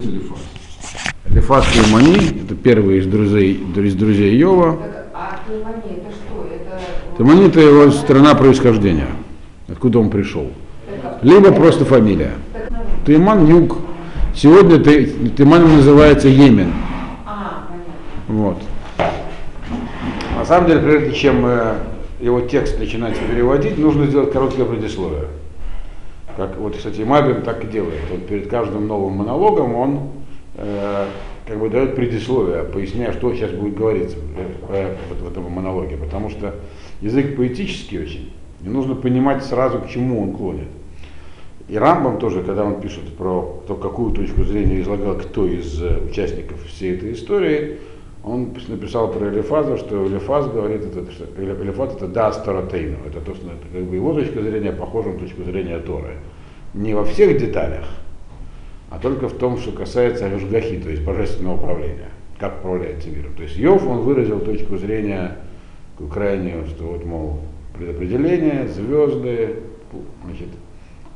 Элифаз 0.00 1.64
Тимани, 1.72 2.42
это 2.44 2.54
первый 2.54 2.98
из 2.98 3.06
друзей, 3.06 3.54
из 3.76 3.94
друзей 3.94 4.36
Йова. 4.36 4.78
А 5.12 5.40
Таймани 5.46 5.98
это 5.98 6.10
что? 6.14 6.46
Это... 6.54 6.80
Тимани 7.18 7.48
это 7.48 7.60
его 7.60 7.90
страна 7.90 8.34
происхождения, 8.34 9.08
откуда 9.68 9.98
он 9.98 10.10
пришел. 10.10 10.50
Либо 11.22 11.52
просто 11.52 11.84
фамилия. 11.84 12.32
Тайман 13.04 13.46
юг. 13.46 13.78
Сегодня 14.34 14.78
Ты- 14.78 15.06
Тайманом 15.36 15.76
называется 15.76 16.28
Йемен. 16.28 16.72
а, 17.26 17.64
понятно. 17.68 17.92
Вот. 18.28 18.62
На 20.38 20.44
самом 20.44 20.68
деле, 20.68 20.80
прежде 20.80 21.12
чем 21.12 21.44
э, 21.44 21.74
его 22.20 22.40
текст 22.42 22.78
начинать 22.78 23.18
переводить, 23.18 23.76
нужно 23.78 24.06
сделать 24.06 24.32
короткое 24.32 24.64
предисловие. 24.64 25.24
Как 26.38 26.56
вот, 26.56 26.76
кстати, 26.76 27.00
Мабин 27.00 27.42
так 27.42 27.64
и 27.64 27.66
делает. 27.66 28.00
Он 28.14 28.20
перед 28.20 28.46
каждым 28.46 28.86
новым 28.86 29.14
монологом 29.14 29.74
он 29.74 30.10
э, 30.54 31.06
как 31.44 31.58
бы 31.58 31.68
дает 31.68 31.96
предисловие, 31.96 32.62
поясняя, 32.62 33.10
что 33.10 33.34
сейчас 33.34 33.50
будет 33.50 33.74
говориться 33.76 34.16
вот 34.68 35.18
в 35.18 35.26
этом 35.26 35.50
монологе. 35.50 35.96
Потому 35.96 36.30
что 36.30 36.54
язык 37.00 37.36
поэтический 37.36 37.98
очень, 37.98 38.32
и 38.64 38.68
нужно 38.68 38.94
понимать 38.94 39.42
сразу, 39.44 39.80
к 39.80 39.88
чему 39.88 40.22
он 40.22 40.32
клонит. 40.32 40.68
И 41.66 41.76
Рамбам 41.76 42.20
тоже, 42.20 42.44
когда 42.44 42.64
он 42.64 42.80
пишет 42.80 43.16
про 43.16 43.60
то, 43.66 43.74
какую 43.74 44.12
точку 44.12 44.44
зрения 44.44 44.80
излагал 44.80 45.16
кто 45.16 45.44
из 45.44 45.82
э, 45.82 45.98
участников 46.08 46.64
всей 46.66 46.94
этой 46.94 47.14
истории, 47.14 47.78
он 48.28 48.54
написал 48.68 49.10
про 49.10 49.28
Элифаза, 49.28 49.76
что 49.78 50.06
Элифаз 50.06 50.48
говорит, 50.48 50.82
это, 50.84 51.00
Элифаз 51.38 51.94
это 51.94 52.08
да 52.08 52.30
Таратейну, 52.30 52.98
это 53.06 53.20
то, 53.20 53.32
это 53.32 53.66
как 53.72 53.82
бы 53.84 53.96
его 53.96 54.12
точка 54.12 54.42
зрения 54.42 54.72
похожа 54.72 55.10
на 55.10 55.18
точку 55.18 55.44
зрения 55.44 55.78
Торы. 55.78 56.16
Не 56.74 56.94
во 56.94 57.04
всех 57.04 57.38
деталях, 57.38 57.86
а 58.90 58.98
только 58.98 59.28
в 59.28 59.34
том, 59.34 59.56
что 59.58 59.72
касается 59.72 60.26
Ашгахи, 60.26 60.78
то 60.78 60.90
есть 60.90 61.02
божественного 61.02 61.56
управления, 61.56 62.10
как 62.38 62.58
управляется 62.58 63.08
миром. 63.08 63.34
То 63.34 63.42
есть 63.42 63.56
Йов, 63.56 63.86
он 63.86 64.00
выразил 64.00 64.40
точку 64.40 64.76
зрения 64.76 65.38
крайнюю, 66.12 66.66
что 66.66 66.84
вот, 66.84 67.04
мол, 67.04 67.40
предопределение, 67.76 68.68
звезды, 68.68 69.56
значит, 70.24 70.48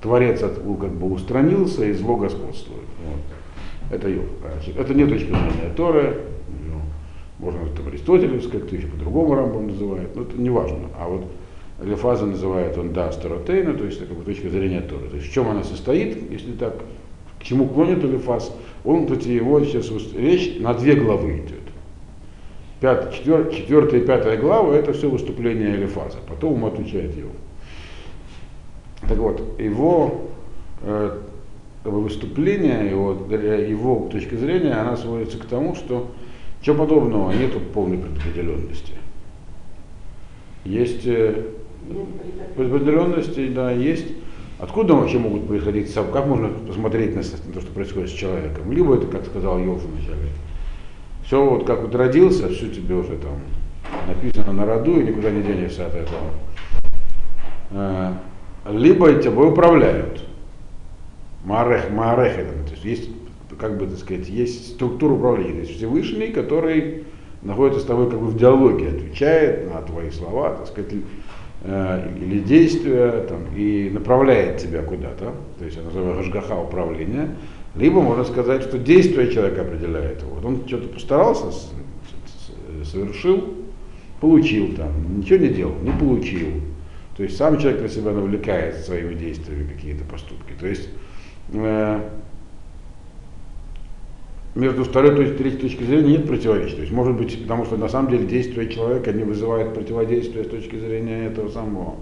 Творец 0.00 0.42
от, 0.42 0.54
как 0.54 0.92
бы 0.92 1.12
устранился 1.12 1.84
и 1.84 1.92
зло 1.92 2.16
господствует. 2.16 2.88
Вот. 3.06 3.94
Это 3.94 4.08
Йов. 4.08 4.24
Значит, 4.40 4.76
это 4.76 4.94
не 4.94 5.06
точка 5.06 5.28
зрения 5.28 5.72
Торы, 5.76 6.20
можно 7.42 7.60
там 7.76 7.88
Аристотелевская, 7.88 8.60
кто 8.60 8.76
еще 8.76 8.86
по-другому 8.86 9.34
Рамбам 9.34 9.66
называет, 9.66 10.14
но 10.14 10.22
это 10.22 10.36
не 10.36 10.48
важно. 10.48 10.88
А 10.98 11.08
вот 11.08 11.24
Элифаза 11.82 12.26
называет 12.26 12.78
он 12.78 12.92
да 12.92 13.10
Старотейна, 13.10 13.74
то 13.74 13.84
есть 13.84 13.98
это 13.98 14.06
как 14.06 14.18
бы 14.18 14.24
точка 14.24 14.48
зрения 14.48 14.80
Торы. 14.80 15.08
То 15.08 15.16
есть 15.16 15.28
в 15.28 15.32
чем 15.32 15.48
она 15.48 15.64
состоит, 15.64 16.30
если 16.30 16.52
так, 16.52 16.76
к 17.40 17.42
чему 17.42 17.66
клонит 17.66 18.04
Элифаз, 18.04 18.54
он, 18.84 19.06
кстати, 19.06 19.28
его 19.28 19.60
сейчас 19.64 19.90
речь 20.14 20.60
на 20.60 20.72
две 20.74 20.94
главы 20.94 21.38
идет. 21.38 21.58
Пятая, 22.80 23.12
четвер, 23.12 23.52
четвертая 23.52 24.00
и 24.00 24.06
пятая 24.06 24.36
глава 24.36 24.74
это 24.76 24.92
все 24.92 25.10
выступление 25.10 25.74
Элифаза, 25.74 26.18
потом 26.28 26.54
ему 26.54 26.68
отвечает 26.68 27.16
его. 27.16 27.30
Так 29.08 29.18
вот, 29.18 29.60
его 29.60 30.28
э, 30.82 31.18
выступление, 31.82 32.88
его, 32.88 33.18
э, 33.28 33.66
его 33.68 34.08
точка 34.12 34.36
зрения, 34.36 34.74
она 34.74 34.96
сводится 34.96 35.38
к 35.38 35.44
тому, 35.46 35.74
что 35.74 36.08
чего 36.62 36.76
подобного 36.76 37.32
нету 37.32 37.60
полной 37.60 37.98
предопределенности. 37.98 38.92
Есть 40.64 41.06
э, 41.06 41.46
предопределенности, 42.56 43.48
да, 43.48 43.72
есть. 43.72 44.06
Откуда 44.60 44.94
вообще 44.94 45.18
могут 45.18 45.48
происходить 45.48 45.88
соб- 45.88 46.12
Как 46.12 46.26
можно 46.26 46.48
посмотреть 46.48 47.16
на 47.16 47.22
то, 47.22 47.60
что 47.60 47.72
происходит 47.72 48.10
с 48.10 48.12
человеком? 48.12 48.70
Либо 48.70 48.94
это, 48.94 49.08
как 49.08 49.26
сказал 49.26 49.58
Йов 49.58 49.82
вначале, 49.82 50.28
все 51.24 51.44
вот 51.44 51.66
как 51.66 51.82
вот 51.82 51.94
родился, 51.96 52.48
все 52.48 52.68
тебе 52.68 52.94
уже 52.94 53.16
там 53.16 53.40
написано 54.06 54.52
на 54.52 54.64
роду 54.64 55.00
и 55.00 55.04
никуда 55.04 55.30
не 55.30 55.42
денешься 55.42 55.86
от 55.86 55.94
этого. 55.96 56.20
Э, 57.72 58.12
Либо 58.70 59.12
тобой 59.14 59.50
управляют. 59.50 60.24
Марех, 61.44 61.90
марех 61.90 62.38
это, 62.38 62.52
то 62.64 62.70
есть 62.70 62.84
есть, 62.84 63.10
как 63.58 63.78
бы 63.78 63.86
так 63.86 63.98
сказать, 63.98 64.28
есть 64.28 64.74
структура 64.74 65.12
управления, 65.12 65.52
то 65.52 65.60
есть 65.60 65.76
Всевышний, 65.76 66.28
который 66.28 67.04
находится 67.42 67.80
с 67.80 67.84
тобой 67.84 68.10
как 68.10 68.20
бы 68.20 68.26
в 68.26 68.36
диалоге, 68.36 68.88
отвечает 68.88 69.72
на 69.72 69.82
твои 69.82 70.10
слова, 70.10 70.54
так 70.54 70.66
сказать, 70.68 70.94
э, 71.64 72.08
или 72.20 72.38
действия, 72.40 73.24
там, 73.28 73.40
и 73.56 73.90
направляет 73.90 74.58
тебя 74.58 74.82
куда-то, 74.82 75.32
то 75.58 75.64
есть 75.64 75.76
это 75.76 75.86
называется 75.86 76.30
гашгаха 76.30 76.60
управления, 76.60 77.36
либо 77.74 78.00
можно 78.02 78.24
сказать, 78.24 78.62
что 78.62 78.78
действие 78.78 79.32
человека 79.32 79.62
определяет 79.62 80.20
его. 80.22 80.34
Вот 80.34 80.44
он 80.44 80.68
что-то 80.68 80.88
постарался, 80.88 81.46
совершил, 82.84 83.54
получил 84.20 84.74
там, 84.74 85.18
ничего 85.18 85.38
не 85.38 85.48
делал, 85.48 85.74
не 85.82 85.90
получил. 85.90 86.48
То 87.16 87.22
есть 87.22 87.36
сам 87.36 87.58
человек 87.58 87.82
на 87.82 87.88
себя 87.88 88.12
навлекает 88.12 88.76
своими 88.76 89.14
действиями 89.14 89.68
какие-то 89.72 90.04
поступки. 90.04 90.52
То 90.58 90.66
есть 90.66 90.88
э, 91.52 92.00
между 94.54 94.84
второй 94.84 95.30
и 95.30 95.36
третьей 95.36 95.60
точки 95.60 95.82
зрения 95.84 96.18
нет 96.18 96.26
противоречия. 96.26 96.76
То 96.76 96.80
есть 96.82 96.92
может 96.92 97.16
быть, 97.16 97.40
потому 97.42 97.64
что 97.64 97.76
на 97.76 97.88
самом 97.88 98.10
деле 98.10 98.26
действия 98.26 98.68
человека 98.68 99.12
не 99.12 99.24
вызывают 99.24 99.74
противодействия 99.74 100.44
с 100.44 100.48
точки 100.48 100.76
зрения 100.76 101.26
этого 101.26 101.48
самого 101.48 101.94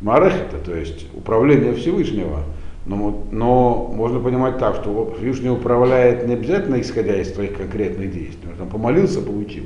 Марехета, 0.00 0.58
то 0.64 0.74
есть 0.74 1.06
управления 1.14 1.74
Всевышнего. 1.74 2.42
Но, 2.86 3.26
но 3.30 3.92
можно 3.94 4.18
понимать 4.18 4.58
так, 4.58 4.76
что 4.76 5.14
Всевышний 5.18 5.50
управляет 5.50 6.26
не 6.26 6.34
обязательно 6.34 6.80
исходя 6.80 7.20
из 7.20 7.30
твоих 7.32 7.56
конкретных 7.56 8.12
действий. 8.12 8.48
Он 8.58 8.68
помолился, 8.68 9.20
получил. 9.20 9.64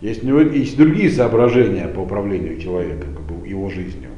Есть 0.00 0.24
у 0.24 0.26
него 0.26 0.40
есть 0.40 0.76
другие 0.76 1.10
соображения 1.10 1.88
по 1.88 2.00
управлению 2.00 2.58
человеком, 2.58 3.14
как 3.14 3.24
бы 3.24 3.46
его 3.46 3.68
жизнью. 3.68 4.10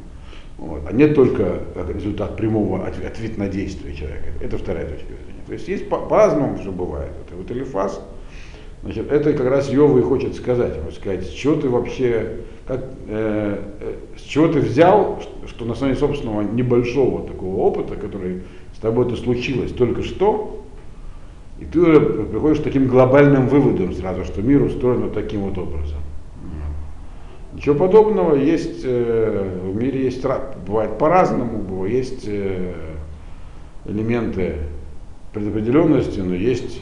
Вот. 0.58 0.82
А 0.88 0.92
не 0.92 1.08
только 1.08 1.60
результат 1.92 2.36
прямого 2.36 2.86
отв- 2.86 3.06
ответ 3.06 3.36
на 3.36 3.48
действие 3.48 3.94
человека. 3.94 4.28
Это 4.40 4.58
вторая 4.58 4.86
точка 4.86 5.06
зрения. 5.06 5.35
То 5.46 5.52
есть 5.52 5.68
есть 5.68 5.88
по- 5.88 6.00
по-разному 6.00 6.58
все 6.58 6.72
бывает. 6.72 7.12
Это 7.26 7.36
вот 7.36 7.50
Элифаз, 7.50 8.00
значит, 8.82 9.10
это 9.10 9.32
как 9.32 9.48
раз 9.48 9.70
Йова 9.70 9.98
и 9.98 10.02
хочет 10.02 10.34
сказать. 10.34 10.82
Хочет 10.82 11.00
сказать, 11.00 11.24
с 11.24 11.30
чего 11.30 11.54
ты 11.54 11.68
вообще, 11.68 12.40
как, 12.66 12.84
э, 13.06 13.58
э, 13.80 13.94
с 14.18 14.22
чего 14.22 14.48
ты 14.48 14.60
взял, 14.60 15.20
что, 15.20 15.48
что 15.48 15.64
на 15.64 15.72
основании 15.72 15.98
собственного 15.98 16.42
небольшого 16.42 17.26
такого 17.26 17.56
опыта, 17.58 17.94
который 17.96 18.42
с 18.74 18.78
тобой 18.78 19.06
это 19.06 19.16
случилось 19.16 19.72
только 19.72 20.02
что, 20.02 20.64
и 21.60 21.64
ты 21.64 21.80
уже 21.80 22.00
приходишь 22.00 22.58
к 22.58 22.64
таким 22.64 22.86
глобальным 22.88 23.48
выводам 23.48 23.94
сразу, 23.94 24.24
что 24.24 24.42
мир 24.42 24.62
устроен 24.62 25.02
вот 25.02 25.14
таким 25.14 25.42
вот 25.42 25.56
образом. 25.56 25.98
Ничего 27.54 27.74
подобного 27.74 28.34
есть, 28.34 28.82
э, 28.84 29.60
в 29.64 29.74
мире 29.74 30.04
есть, 30.04 30.22
бывает 30.66 30.98
по-разному, 30.98 31.86
есть 31.86 32.24
э, 32.26 32.74
элементы 33.86 34.56
предопределенности, 35.36 36.18
но 36.20 36.34
есть 36.34 36.80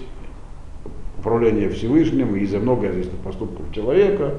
управление 1.18 1.68
Всевышним, 1.70 2.36
и 2.36 2.46
за 2.46 2.60
многое 2.60 2.92
зависит 2.92 3.12
от 3.12 3.18
поступков 3.20 3.72
человека, 3.74 4.34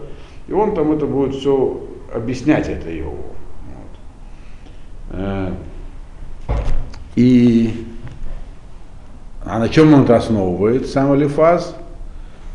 и 0.48 0.54
он 0.54 0.74
там 0.74 0.94
это 0.94 1.06
будет 1.06 1.36
все 1.36 1.84
объяснять 2.14 2.70
это 2.70 2.90
его. 2.90 3.12
Вот. 3.12 4.00
Э, 5.10 5.52
И 7.18 7.86
а 9.44 9.60
на 9.60 9.68
чем 9.68 9.94
он 9.94 10.04
это 10.04 10.16
основывает, 10.16 10.88
сам 10.88 11.12
Алифаз? 11.12 11.76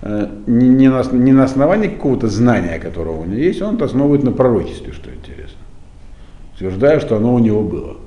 Э, 0.01 0.29
Не, 0.47 0.89
на, 0.89 1.03
не 1.13 1.33
на 1.33 1.45
основании 1.45 1.89
какого-то 1.89 2.29
знания, 2.29 2.79
которого 2.79 3.21
у 3.21 3.25
него 3.27 3.37
есть, 3.37 3.61
он 3.61 3.75
это 3.75 3.85
основывает 3.85 4.25
на 4.25 4.33
пророчестве, 4.33 4.95
что 4.95 5.11
интересно. 5.11 5.59
Утверждая, 6.55 7.01
что 7.01 7.17
оно 7.17 7.35
у 7.35 7.39
него 7.39 7.63
было. 7.63 7.99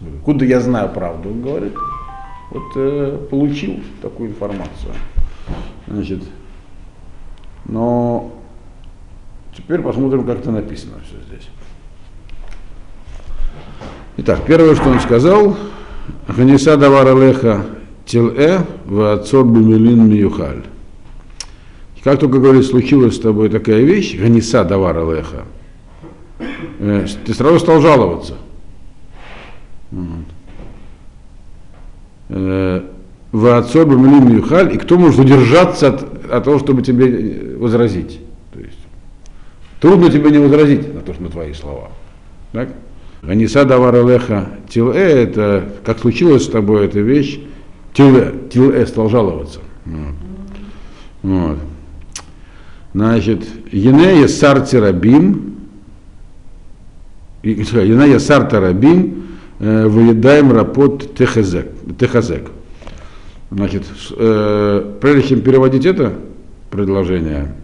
Говорит, 0.00 0.18
Откуда 0.18 0.44
я 0.44 0.60
знаю 0.60 0.90
правду, 0.90 1.30
он 1.30 1.42
говорит. 1.42 1.72
Вот 2.50 2.62
э, 2.76 3.26
получил 3.30 3.80
такую 4.02 4.30
информацию. 4.30 4.92
Значит, 5.86 6.22
но 7.66 8.32
теперь 9.56 9.80
посмотрим, 9.80 10.24
как 10.24 10.38
это 10.38 10.50
написано 10.50 10.94
все 11.04 11.16
здесь. 11.26 11.48
Итак, 14.18 14.44
первое, 14.46 14.74
что 14.74 14.90
он 14.90 15.00
сказал, 15.00 15.56
Ханиса 16.28 16.76
давар 16.76 17.08
алеха 17.08 17.64
тил-э 18.04 18.60
в 18.84 19.12
отцор 19.12 19.44
бумелин 19.44 20.08
миюхаль. 20.08 20.64
Как 22.02 22.20
только, 22.20 22.38
говорит, 22.38 22.66
случилась 22.66 23.16
с 23.16 23.20
тобой 23.20 23.48
такая 23.48 23.80
вещь, 23.80 24.18
Ханиса 24.18 24.62
давар 24.62 24.98
алеха, 24.98 25.46
э, 26.78 27.06
ты 27.24 27.34
сразу 27.34 27.58
стал 27.58 27.80
жаловаться. 27.80 28.36
Вот. 29.90 30.33
Э, 32.28 32.82
В 33.32 33.58
отцор 33.58 33.86
бумелин 33.86 34.28
миюхаль, 34.28 34.74
и 34.74 34.78
кто 34.78 34.96
может 34.96 35.18
удержаться 35.18 35.88
от, 35.88 36.30
от 36.30 36.44
того, 36.44 36.58
чтобы 36.58 36.82
тебе 36.82 37.06
э, 37.08 37.56
возразить? 37.56 38.20
То 38.52 38.60
есть, 38.60 38.78
трудно 39.80 40.10
тебе 40.10 40.30
не 40.30 40.38
возразить 40.38 40.94
на 40.94 41.00
то, 41.00 41.12
что 41.12 41.22
на 41.22 41.30
твои 41.30 41.52
слова. 41.52 41.90
Так? 42.52 42.68
Аниса 43.22 43.64
давар 43.64 43.94
алеха 43.96 44.50
тил-э, 44.68 44.98
это 44.98 45.68
как 45.84 45.98
случилась 45.98 46.44
с 46.44 46.48
тобой 46.48 46.86
эта 46.86 47.00
вещь, 47.00 47.40
Тиле, 47.92 48.34
Тиле 48.52 48.86
стал 48.86 49.08
жаловаться. 49.08 49.60
Вот. 51.22 51.58
Значит, 52.92 53.44
Енея 53.72 54.28
Сартирабим, 54.28 55.56
Енея 57.42 58.18
Сартарабим, 58.18 59.24
э, 59.58 59.86
выедаем 59.86 60.52
рапот 60.52 61.14
Техазек. 61.16 61.73
Техазек. 61.98 62.50
Значит, 63.50 63.84
э, 64.16 64.96
прежде 65.00 65.28
чем 65.28 65.40
переводить 65.42 65.86
это 65.86 66.14
предложение, 66.70 67.54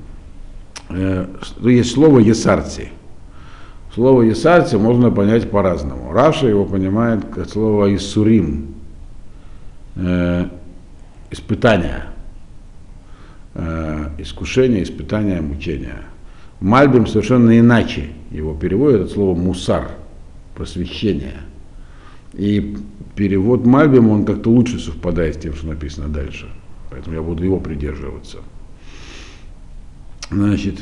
э, 0.89 1.27
есть 1.63 1.93
слово 1.93 2.21
«есарти». 2.21 2.91
Слово 3.95 4.23
«есарти» 4.23 4.77
можно 4.77 5.11
понять 5.11 5.51
по-разному. 5.51 6.13
Раша 6.13 6.47
его 6.47 6.65
понимает 6.65 7.25
как 7.35 7.49
слово 7.49 7.95
«иссурим», 7.95 8.75
э, 9.97 10.47
испытание, 11.31 12.05
э, 13.55 14.11
искушение, 14.19 14.85
испытание, 14.85 15.41
мучение. 15.41 16.03
Мальбим 16.61 17.07
совершенно 17.07 17.59
иначе 17.59 18.11
его 18.31 18.55
переводит 18.55 19.03
от 19.03 19.11
слова 19.11 19.37
«мусар», 19.37 19.91
просвещение. 20.55 21.41
И 22.35 22.77
перевод 23.15 23.67
Мальбим, 23.67 24.09
он 24.09 24.25
как-то 24.25 24.51
лучше 24.51 24.79
совпадает 24.79 25.37
с 25.37 25.39
тем, 25.39 25.55
что 25.55 25.67
написано 25.67 26.09
дальше. 26.09 26.49
Поэтому 26.91 27.17
я 27.17 27.23
буду 27.23 27.45
его 27.45 27.59
придерживаться. 27.59 28.39
Значит, 30.31 30.79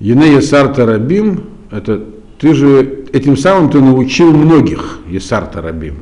Енея 0.00 0.40
Сарта 0.40 0.86
Рабим, 0.86 1.44
это 1.70 2.04
ты 2.38 2.54
же 2.54 3.06
этим 3.12 3.36
самым 3.36 3.70
ты 3.70 3.80
научил 3.80 4.32
многих 4.32 5.00
Есарта 5.08 5.60
Рабим. 5.60 5.96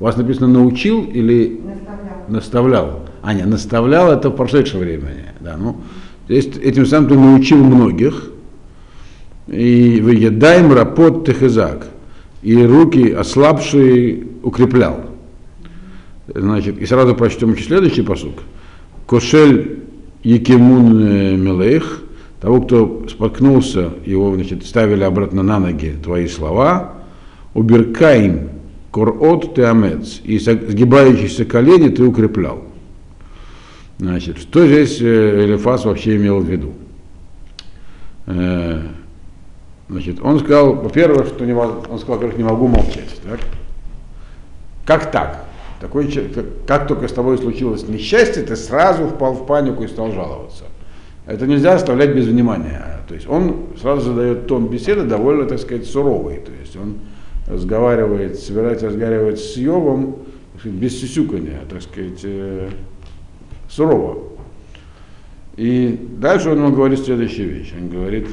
У 0.00 0.04
вас 0.04 0.16
написано 0.16 0.48
научил 0.48 1.04
или 1.04 1.60
Наставлял. 1.64 2.28
наставлял? 2.28 3.00
А, 3.22 3.34
нет, 3.34 3.46
наставлял 3.46 4.12
это 4.12 4.28
в 4.28 4.36
прошедшем 4.36 4.80
времени. 4.80 5.24
Да, 5.40 5.56
ну, 5.56 5.78
то 6.26 6.34
есть 6.34 6.56
этим 6.58 6.86
самым 6.86 7.08
ты 7.08 7.14
научил 7.14 7.62
многих. 7.62 8.30
И 9.46 10.00
в 10.00 10.08
Едаем 10.08 10.72
рапот 10.72 11.26
техезак. 11.26 11.86
И 12.42 12.60
руки 12.64 13.10
ослабшие 13.10 14.26
укреплял. 14.42 15.00
Значит, 16.26 16.78
и 16.78 16.86
сразу 16.86 17.14
прочтем 17.14 17.52
еще 17.52 17.64
следующий 17.64 18.02
посук. 18.02 18.42
Кошель 19.06 19.80
Якимун 20.22 21.04
э, 21.04 21.36
Мелех, 21.36 22.02
того, 22.40 22.62
кто 22.62 23.06
споткнулся, 23.08 23.90
его 24.04 24.34
значит, 24.34 24.64
ставили 24.64 25.04
обратно 25.04 25.42
на 25.42 25.60
ноги 25.60 25.94
твои 26.02 26.26
слова, 26.26 26.94
уберкаим 27.54 28.50
корот 28.90 29.54
теамец, 29.54 30.20
и 30.24 30.38
сгибающиеся 30.38 31.44
колени 31.44 31.88
ты 31.88 32.04
укреплял. 32.04 32.64
Значит, 33.98 34.38
что 34.38 34.66
здесь 34.66 35.00
э, 35.00 35.44
Элифас 35.44 35.84
вообще 35.84 36.16
имел 36.16 36.40
в 36.40 36.48
виду? 36.48 36.72
Значит, 39.88 40.20
он 40.22 40.38
сказал, 40.40 40.74
во-первых, 40.74 41.26
что 41.26 41.44
не, 41.44 41.52
он 41.54 41.98
сказал, 41.98 42.16
во-первых, 42.16 42.38
не 42.38 42.44
могу 42.44 42.66
молчать. 42.68 43.20
Так? 43.22 43.40
Как 44.86 45.10
так? 45.10 45.44
Такой, 45.80 46.06
как, 46.06 46.44
как 46.66 46.86
только 46.86 47.08
с 47.08 47.12
тобой 47.12 47.38
случилось 47.38 47.86
несчастье, 47.88 48.42
ты 48.42 48.56
сразу 48.56 49.06
впал 49.08 49.34
в 49.34 49.46
панику 49.46 49.82
и 49.82 49.88
стал 49.88 50.12
жаловаться. 50.12 50.64
Это 51.26 51.46
нельзя 51.46 51.74
оставлять 51.74 52.14
без 52.14 52.26
внимания. 52.26 53.00
То 53.08 53.14
есть 53.14 53.28
он 53.28 53.66
сразу 53.80 54.12
задает 54.12 54.46
тон 54.46 54.68
беседы 54.68 55.04
довольно, 55.04 55.44
так 55.46 55.58
сказать, 55.58 55.86
суровый. 55.86 56.36
То 56.36 56.52
есть 56.60 56.76
он 56.76 56.98
разговаривает, 57.46 58.38
собирается 58.38 58.86
разговаривать 58.86 59.40
с 59.40 59.56
Йовом 59.56 60.16
без 60.64 61.00
сисюкания, 61.00 61.60
так 61.68 61.82
сказать, 61.82 62.20
э, 62.22 62.70
сурово. 63.68 64.18
И 65.56 66.08
дальше 66.18 66.50
он 66.50 66.58
ему 66.58 66.72
говорит 66.72 67.00
следующую 67.00 67.50
вещь. 67.50 67.74
Он 67.78 67.88
говорит, 67.88 68.28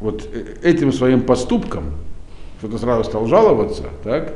вот 0.00 0.28
э- 0.32 0.56
этим 0.62 0.92
своим 0.92 1.22
поступком, 1.22 1.84
что 2.58 2.68
ты 2.68 2.78
сразу 2.78 3.04
стал 3.04 3.26
жаловаться, 3.26 3.84
так, 4.02 4.34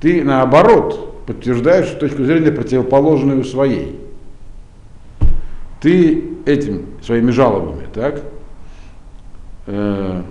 ты 0.00 0.22
наоборот 0.24 1.24
подтверждаешь 1.26 1.88
точку 1.90 2.24
зрения 2.24 2.50
противоположную 2.50 3.44
своей. 3.44 4.00
Ты 5.80 6.24
этим 6.44 6.86
своими 7.02 7.30
жалобами, 7.30 7.86
так, 7.92 8.22
э, 9.66 10.22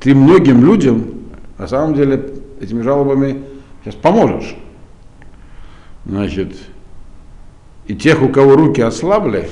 ты 0.00 0.14
многим 0.14 0.64
людям, 0.64 1.04
на 1.58 1.66
самом 1.66 1.94
деле, 1.94 2.34
этими 2.60 2.82
жалобами 2.82 3.42
сейчас 3.82 3.94
поможешь. 3.94 4.54
Значит, 6.04 6.54
и 7.86 7.94
тех, 7.94 8.22
у 8.22 8.28
кого 8.28 8.56
руки 8.56 8.80
ослабли, 8.80 9.48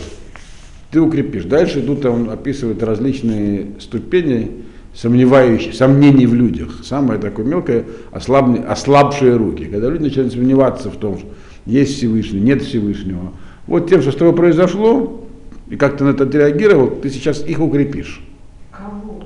ты 0.94 1.00
укрепишь. 1.00 1.44
Дальше 1.44 1.80
идут, 1.80 2.06
он 2.06 2.30
описывает 2.30 2.80
различные 2.80 3.66
ступени 3.80 4.62
сомневающих, 4.94 5.74
сомнений 5.74 6.24
в 6.24 6.34
людях. 6.34 6.84
Самое 6.84 7.18
такое 7.18 7.44
мелкое, 7.44 7.84
ослабни- 8.12 8.64
ослабшие 8.64 9.34
руки. 9.34 9.64
Когда 9.64 9.90
люди 9.90 10.04
начинают 10.04 10.32
сомневаться 10.32 10.90
в 10.90 10.96
том, 10.96 11.18
что 11.18 11.26
есть 11.66 11.96
Всевышний, 11.96 12.38
нет 12.38 12.62
Всевышнего. 12.62 13.32
Вот 13.66 13.90
тем, 13.90 14.02
что 14.02 14.12
с 14.12 14.14
тобой 14.14 14.36
произошло, 14.36 15.26
и 15.68 15.74
как 15.74 15.96
ты 15.96 16.04
на 16.04 16.10
это 16.10 16.22
отреагировал, 16.22 16.90
ты 16.90 17.10
сейчас 17.10 17.44
их 17.44 17.58
укрепишь. 17.58 18.22
Кого? 18.70 19.24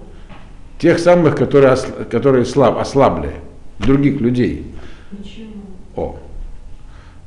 Тех 0.78 0.98
самых, 0.98 1.36
которые, 1.36 1.76
которые 2.10 2.46
слаб, 2.46 2.78
ослабли, 2.78 3.32
других 3.78 4.22
людей. 4.22 4.64
Почему? 5.10 5.64
О. 5.96 6.16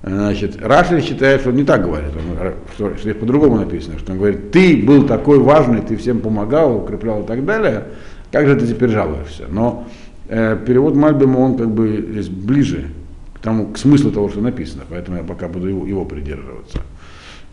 Значит, 0.04 0.60
Рашли 0.60 1.02
считает, 1.02 1.42
что 1.42 1.50
он 1.50 1.58
не 1.58 1.64
так 1.64 1.84
говорит, 1.84 2.10
он, 2.16 2.38
ра- 2.38 2.56
что, 2.74 2.98
что 2.98 3.14
по-другому 3.14 3.58
написано, 3.58 4.00
что 4.00 4.14
он 4.14 4.18
говорит, 4.18 4.52
ты 4.52 4.82
был 4.84 5.06
такой 5.06 5.38
важный, 5.38 5.82
ты 5.82 5.96
всем 5.96 6.22
помогал, 6.22 6.78
укреплял 6.78 7.22
и 7.22 7.28
так 7.28 7.46
далее, 7.46 7.86
как 8.32 8.48
же 8.48 8.56
ты 8.56 8.66
теперь 8.66 8.90
жалуешься? 8.90 9.46
Но 9.50 9.88
э, 10.28 10.58
перевод 10.66 10.96
Мальбима, 10.96 11.38
он 11.38 11.56
как 11.58 11.70
бы 11.70 12.08
здесь 12.12 12.30
ближе 12.30 12.88
к 13.36 13.40
тому, 13.40 13.68
к 13.68 13.78
смыслу 13.78 14.12
того, 14.12 14.30
что 14.30 14.42
написано, 14.42 14.84
поэтому 14.90 15.18
я 15.18 15.24
пока 15.24 15.48
буду 15.48 15.68
его, 15.68 15.86
его 15.86 16.06
придерживаться. 16.06 16.80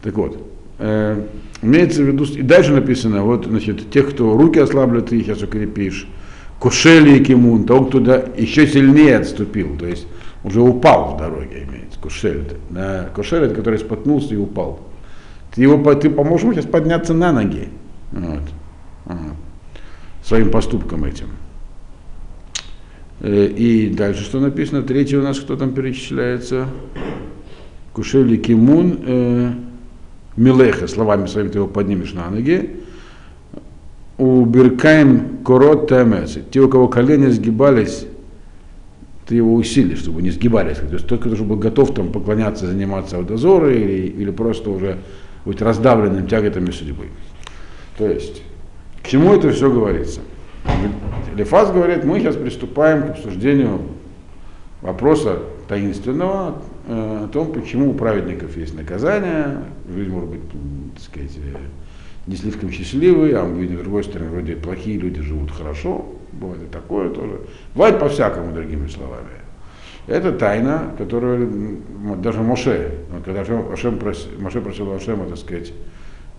Так 0.03 0.15
вот, 0.17 0.41
э, 0.79 1.23
имеется 1.61 2.03
в 2.03 2.07
виду, 2.07 2.25
и 2.25 2.43
дальше 2.43 2.73
написано, 2.73 3.25
вот, 3.25 3.47
значит, 3.47 3.91
тех, 3.91 4.11
кто 4.11 4.39
руки 4.39 4.59
ослабли, 4.59 5.01
ты 5.01 5.19
их 5.19 5.27
сейчас 5.27 5.43
укрепишь, 5.43 6.09
кушели 6.59 7.19
и 7.19 7.25
кимун, 7.25 7.65
того, 7.65 7.87
кто 7.87 8.01
да, 8.01 8.25
еще 8.37 8.67
сильнее 8.67 9.19
отступил, 9.19 9.77
то 9.79 9.87
есть 9.87 10.07
уже 10.45 10.61
упал 10.61 11.15
в 11.15 11.19
дороге, 11.19 11.67
имеется, 11.69 11.88
кушель, 12.01 12.45
да, 12.71 13.11
кушель, 13.15 13.55
который 13.55 13.79
споткнулся 13.79 14.35
и 14.35 14.37
упал. 14.37 14.81
Ты, 15.55 15.63
его, 15.63 15.95
ты 15.95 16.11
поможешь 16.11 16.45
ему 16.45 16.55
сейчас 16.55 16.67
подняться 16.67 17.15
на 17.15 17.33
ноги, 17.33 17.69
вот, 18.13 18.43
вот, 19.05 19.17
своим 20.23 20.51
поступком 20.51 21.05
этим. 21.05 21.29
Э, 23.21 23.47
И 23.47 23.91
дальше 23.91 24.23
что 24.23 24.41
написано? 24.41 24.83
Третий 24.83 25.17
у 25.17 25.23
нас 25.23 25.39
кто 25.41 25.57
там 25.57 25.73
перечисляется? 25.73 26.69
Кушели 27.93 28.37
Кимун, 28.37 29.01
э, 29.05 29.53
Милеха, 30.37 30.87
словами 30.87 31.27
своими 31.27 31.49
ты 31.49 31.59
его 31.59 31.67
поднимешь 31.67 32.13
на 32.13 32.31
ноги. 32.31 32.77
У 34.19 34.45
Биркаем 34.45 35.39
Корот 35.45 35.89
Темес. 35.89 36.39
Те, 36.51 36.61
у 36.61 36.69
кого 36.69 36.89
колени 36.89 37.31
сгибались, 37.31 38.07
ты 39.29 39.35
его 39.35 39.55
усилишь, 39.55 39.99
чтобы 39.99 40.23
не 40.23 40.31
сгибались. 40.31 40.79
То 40.79 40.95
есть 40.95 41.07
тот, 41.07 41.21
кто 41.21 41.45
был 41.45 41.57
готов 41.57 41.95
там 41.95 42.11
поклоняться, 42.11 42.67
заниматься 42.67 43.19
в 43.19 43.27
дозоры 43.27 43.77
или, 43.79 44.07
или 44.07 44.31
просто 44.31 44.71
уже 44.71 44.99
быть 45.45 45.61
раздавленным 45.61 46.27
тяготами 46.27 46.71
судьбы. 46.71 47.09
То 47.99 48.09
есть, 48.09 48.43
к 49.03 49.07
чему 49.07 49.35
это 49.35 49.51
все 49.51 49.71
говорится? 49.71 50.21
Лефас 51.37 51.71
говорит, 51.71 52.05
мы 52.05 52.21
сейчас 52.21 52.37
приступаем 52.37 53.03
к 53.03 53.11
обсуждению 53.11 53.83
вопроса 54.81 55.41
таинственного, 55.69 56.63
э, 56.87 57.25
о 57.25 57.29
том, 57.29 57.53
почему 57.53 57.91
у 57.91 57.95
праведников 57.95 58.57
есть 58.57 58.75
наказание, 58.75 59.59
жизнь 59.93 60.11
может 60.11 60.31
быть, 60.31 60.41
так 60.95 61.03
сказать, 61.03 61.37
э, 61.37 61.57
не 62.29 62.37
слишком 62.37 62.71
счастливой, 62.71 63.33
а 63.33 63.45
мы 63.45 63.63
видим, 63.63 63.79
с 63.79 63.81
другой 63.81 64.05
стороны, 64.05 64.31
вроде 64.31 64.55
плохие 64.55 64.99
люди 64.99 65.23
живут 65.23 65.51
хорошо, 65.51 66.05
бывает 66.33 66.63
и 66.63 66.67
такое 66.67 67.09
тоже. 67.09 67.41
Бывает 67.75 67.99
по-всякому, 67.99 68.53
другими 68.53 68.87
словами. 68.89 69.29
Это 70.07 70.33
тайна, 70.33 70.95
которую 70.99 71.81
даже 72.19 72.43
Моше, 72.43 72.93
когда 73.25 73.41
Ашем, 73.41 73.73
Ашем 73.73 73.95
прос- 73.95 74.29
Моше 74.39 74.61
просил 74.61 74.93
Ашема, 74.93 75.25
так 75.27 75.39
сказать, 75.39 75.73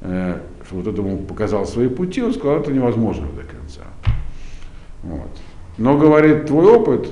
э, 0.01 0.37
чтобы 0.67 0.83
тот 0.83 0.97
ему 0.97 1.17
показал 1.17 1.65
свои 1.65 1.87
пути, 1.87 2.21
он 2.21 2.33
сказал, 2.33 2.59
это 2.59 2.71
невозможно 2.71 3.25
до 3.35 3.41
конца. 3.41 3.81
Вот. 5.01 5.29
Но 5.79 5.97
говорит, 5.97 6.45
твой 6.45 6.71
опыт, 6.71 7.09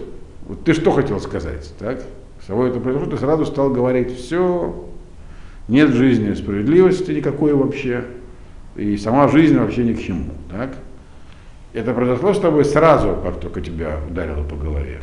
вот 0.47 0.63
ты 0.63 0.73
что 0.73 0.91
хотел 0.91 1.19
сказать, 1.19 1.73
так? 1.79 2.03
С 2.43 2.45
тобой 2.45 2.69
это 2.69 2.79
произошло, 2.79 3.09
ты 3.09 3.17
сразу 3.17 3.45
стал 3.45 3.71
говорить, 3.71 4.15
все, 4.15 4.87
нет 5.67 5.89
в 5.89 5.95
жизни 5.95 6.33
справедливости 6.33 7.11
никакой 7.11 7.53
вообще, 7.53 8.03
и 8.77 8.97
сама 8.97 9.27
жизнь 9.27 9.57
вообще 9.57 9.83
ни 9.83 9.93
к 9.93 10.01
чему, 10.01 10.25
так? 10.51 10.75
Это 11.73 11.93
произошло 11.93 12.33
с 12.33 12.39
тобой 12.39 12.65
сразу, 12.65 13.17
как 13.23 13.39
только 13.39 13.61
тебя 13.61 13.99
ударило 14.09 14.43
по 14.43 14.55
голове. 14.55 14.99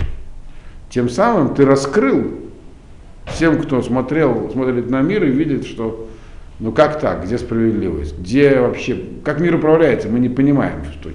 Тем 0.91 1.09
самым 1.09 1.55
ты 1.55 1.65
раскрыл 1.65 2.25
всем, 3.27 3.61
кто 3.61 3.83
смотрел, 3.83 4.51
смотрит 4.51 4.91
на 4.91 5.03
мир 5.03 5.25
и 5.25 5.31
видит, 5.31 5.67
что 5.67 6.09
ну 6.61 6.73
как 6.73 7.01
так, 7.01 7.25
где 7.25 7.37
справедливость, 7.37 8.19
где 8.19 8.61
вообще, 8.61 8.97
как 9.25 9.41
мир 9.41 9.57
управляется, 9.57 10.09
мы 10.09 10.21
не 10.21 10.29
понимаем, 10.29 10.85
что 11.01 11.11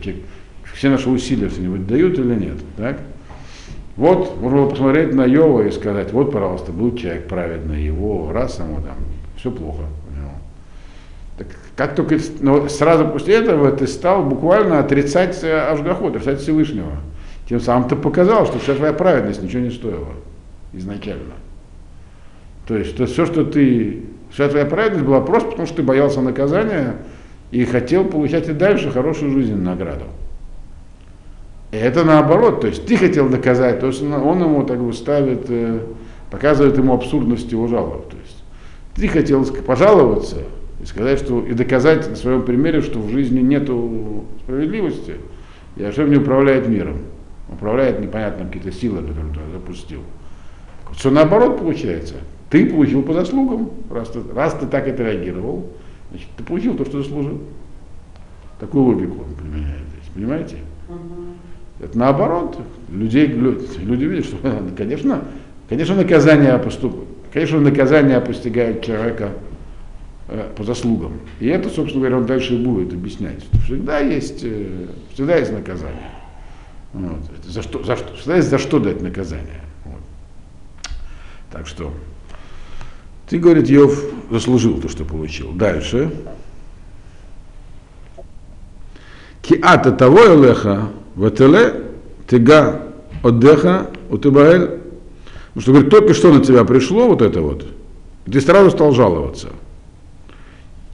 все 0.73 0.89
наши 0.89 1.09
усилия 1.09 1.49
что-нибудь 1.49 1.87
дают 1.87 2.19
или 2.19 2.35
нет. 2.35 2.57
Так? 2.77 2.99
Вот 3.95 4.39
можно 4.39 4.65
посмотреть 4.65 5.13
на 5.13 5.25
Йова 5.25 5.67
и 5.67 5.71
сказать, 5.71 6.13
вот, 6.13 6.31
пожалуйста, 6.31 6.71
был 6.71 6.95
человек 6.95 7.27
праведный, 7.27 7.83
его 7.83 8.31
раз 8.31 8.59
ему 8.59 8.75
там, 8.75 8.95
все 9.35 9.51
плохо. 9.51 9.83
Как 11.79 11.95
только, 11.95 12.17
но 12.41 12.67
сразу 12.67 13.07
после 13.07 13.35
этого 13.35 13.71
ты 13.71 13.87
стал 13.87 14.21
буквально 14.21 14.79
отрицать 14.79 15.41
Ашгахот, 15.45 16.13
отрицать 16.13 16.41
Всевышнего. 16.41 16.91
Тем 17.47 17.61
самым 17.61 17.87
ты 17.87 17.95
показал, 17.95 18.45
что 18.45 18.59
вся 18.59 18.75
твоя 18.75 18.91
праведность 18.91 19.41
ничего 19.41 19.61
не 19.61 19.69
стоила 19.69 20.09
изначально. 20.73 21.35
То 22.67 22.75
есть 22.75 22.97
то, 22.97 23.05
все, 23.05 23.25
что 23.25 23.45
ты, 23.45 24.03
вся 24.29 24.49
твоя 24.49 24.65
праведность 24.65 25.05
была 25.05 25.21
просто 25.21 25.51
потому, 25.51 25.67
что 25.67 25.77
ты 25.77 25.83
боялся 25.83 26.19
наказания 26.19 26.97
и 27.49 27.63
хотел 27.63 28.03
получать 28.03 28.49
и 28.49 28.51
дальше 28.51 28.91
хорошую 28.91 29.31
жизнь 29.31 29.55
награду. 29.55 30.03
И 31.71 31.77
это 31.77 32.03
наоборот, 32.03 32.59
то 32.59 32.67
есть 32.67 32.87
ты 32.87 32.97
хотел 32.97 33.29
наказать, 33.29 33.79
то 33.79 33.87
есть 33.87 34.01
он 34.01 34.41
ему 34.41 34.63
так 34.65 34.83
бы 34.83 34.91
ставит, 34.91 35.45
э, 35.47 35.79
показывает 36.29 36.77
ему 36.77 36.93
абсурдность 36.93 37.49
его 37.49 37.67
жалоб. 37.67 38.09
То 38.09 38.17
есть 38.17 38.43
ты 38.95 39.07
хотел 39.07 39.45
пожаловаться, 39.45 40.39
и 40.81 40.85
сказать, 40.85 41.19
что 41.19 41.45
и 41.45 41.53
доказать 41.53 42.09
на 42.09 42.15
своем 42.15 42.43
примере, 42.43 42.81
что 42.81 42.99
в 42.99 43.09
жизни 43.09 43.41
нет 43.41 43.63
справедливости, 44.43 45.15
и 45.75 45.83
Ашем 45.83 46.09
не 46.09 46.17
управляет 46.17 46.67
миром. 46.67 46.99
Управляет 47.49 47.99
непонятно 47.99 48.45
какие-то 48.45 48.71
силы, 48.71 49.01
которые 49.01 49.25
он 49.25 49.51
запустил. 49.53 50.01
Все 50.95 51.09
наоборот 51.09 51.59
получается. 51.59 52.15
Ты 52.49 52.65
получил 52.65 53.03
по 53.03 53.13
заслугам, 53.13 53.69
раз 53.91 54.09
ты, 54.09 54.21
раз 54.33 54.53
ты 54.55 54.65
так 54.65 54.87
отреагировал, 54.87 55.67
значит, 56.09 56.27
ты 56.35 56.43
получил 56.43 56.75
то, 56.75 56.85
что 56.85 57.01
заслужил. 57.01 57.41
Такую 58.59 58.85
логику 58.85 59.23
он 59.23 59.35
применяет 59.35 59.83
здесь, 59.93 60.11
понимаете? 60.13 60.57
uh 60.89 61.35
Это 61.79 61.97
наоборот. 61.97 62.57
Людей, 62.89 63.27
люди, 63.27 64.03
видят, 64.03 64.25
что, 64.25 64.37
конечно, 64.77 65.23
конечно, 65.69 65.95
наказание 65.95 66.57
поступ, 66.57 67.05
конечно, 67.31 67.59
наказание 67.59 68.19
постигает 68.19 68.83
человека 68.83 69.29
по 70.55 70.63
заслугам. 70.63 71.13
И 71.39 71.47
это, 71.47 71.69
собственно 71.69 72.01
говоря, 72.01 72.17
он 72.17 72.25
дальше 72.25 72.55
будет 72.55 72.93
объяснять. 72.93 73.43
Всегда 73.65 73.99
есть, 73.99 74.43
э, 74.43 74.87
всегда 75.13 75.37
есть 75.37 75.51
наказание. 75.51 76.11
Вот. 76.93 77.19
За 77.45 77.61
что, 77.61 77.83
за 77.83 77.95
что, 77.95 78.13
всегда 78.15 78.35
есть 78.37 78.49
за 78.49 78.59
что 78.59 78.79
дать 78.79 79.01
наказание. 79.01 79.61
Вот. 79.85 80.01
Так 81.51 81.67
что 81.67 81.93
ты, 83.27 83.39
говорит, 83.39 83.69
Йов 83.69 84.03
заслужил 84.29 84.79
то, 84.79 84.89
что 84.89 85.03
получил. 85.03 85.51
Дальше. 85.51 86.11
Киата 89.41 89.91
того 89.91 90.19
элеха 90.19 90.89
вателе 91.15 91.85
тега 92.27 92.83
отдеха 93.23 93.89
утыбаэль. 94.11 94.79
Потому 95.53 95.61
что, 95.61 95.71
говорит, 95.71 95.89
только 95.89 96.13
что 96.13 96.31
на 96.31 96.43
тебя 96.43 96.63
пришло 96.65 97.07
вот 97.07 97.23
это 97.23 97.41
вот, 97.41 97.65
ты 98.25 98.39
сразу 98.39 98.69
стал 98.69 98.91
жаловаться 98.91 99.49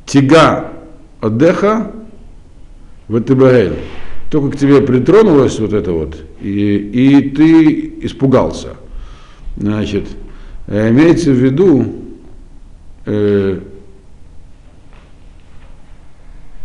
тига 0.06 0.74
отдыха 1.22 1.92
в 3.08 3.20
Этибаэль. 3.20 3.80
Только 4.30 4.58
к 4.58 4.60
тебе 4.60 4.82
притронулось 4.82 5.60
вот 5.60 5.74
это 5.74 5.92
вот, 5.92 6.18
и, 6.42 6.76
и 6.78 7.30
ты 7.30 8.00
испугался. 8.02 8.76
Значит, 9.56 10.08
э, 10.68 10.90
имеется 10.90 11.32
в 11.32 11.36
виду, 11.36 11.86
э, 13.06 13.60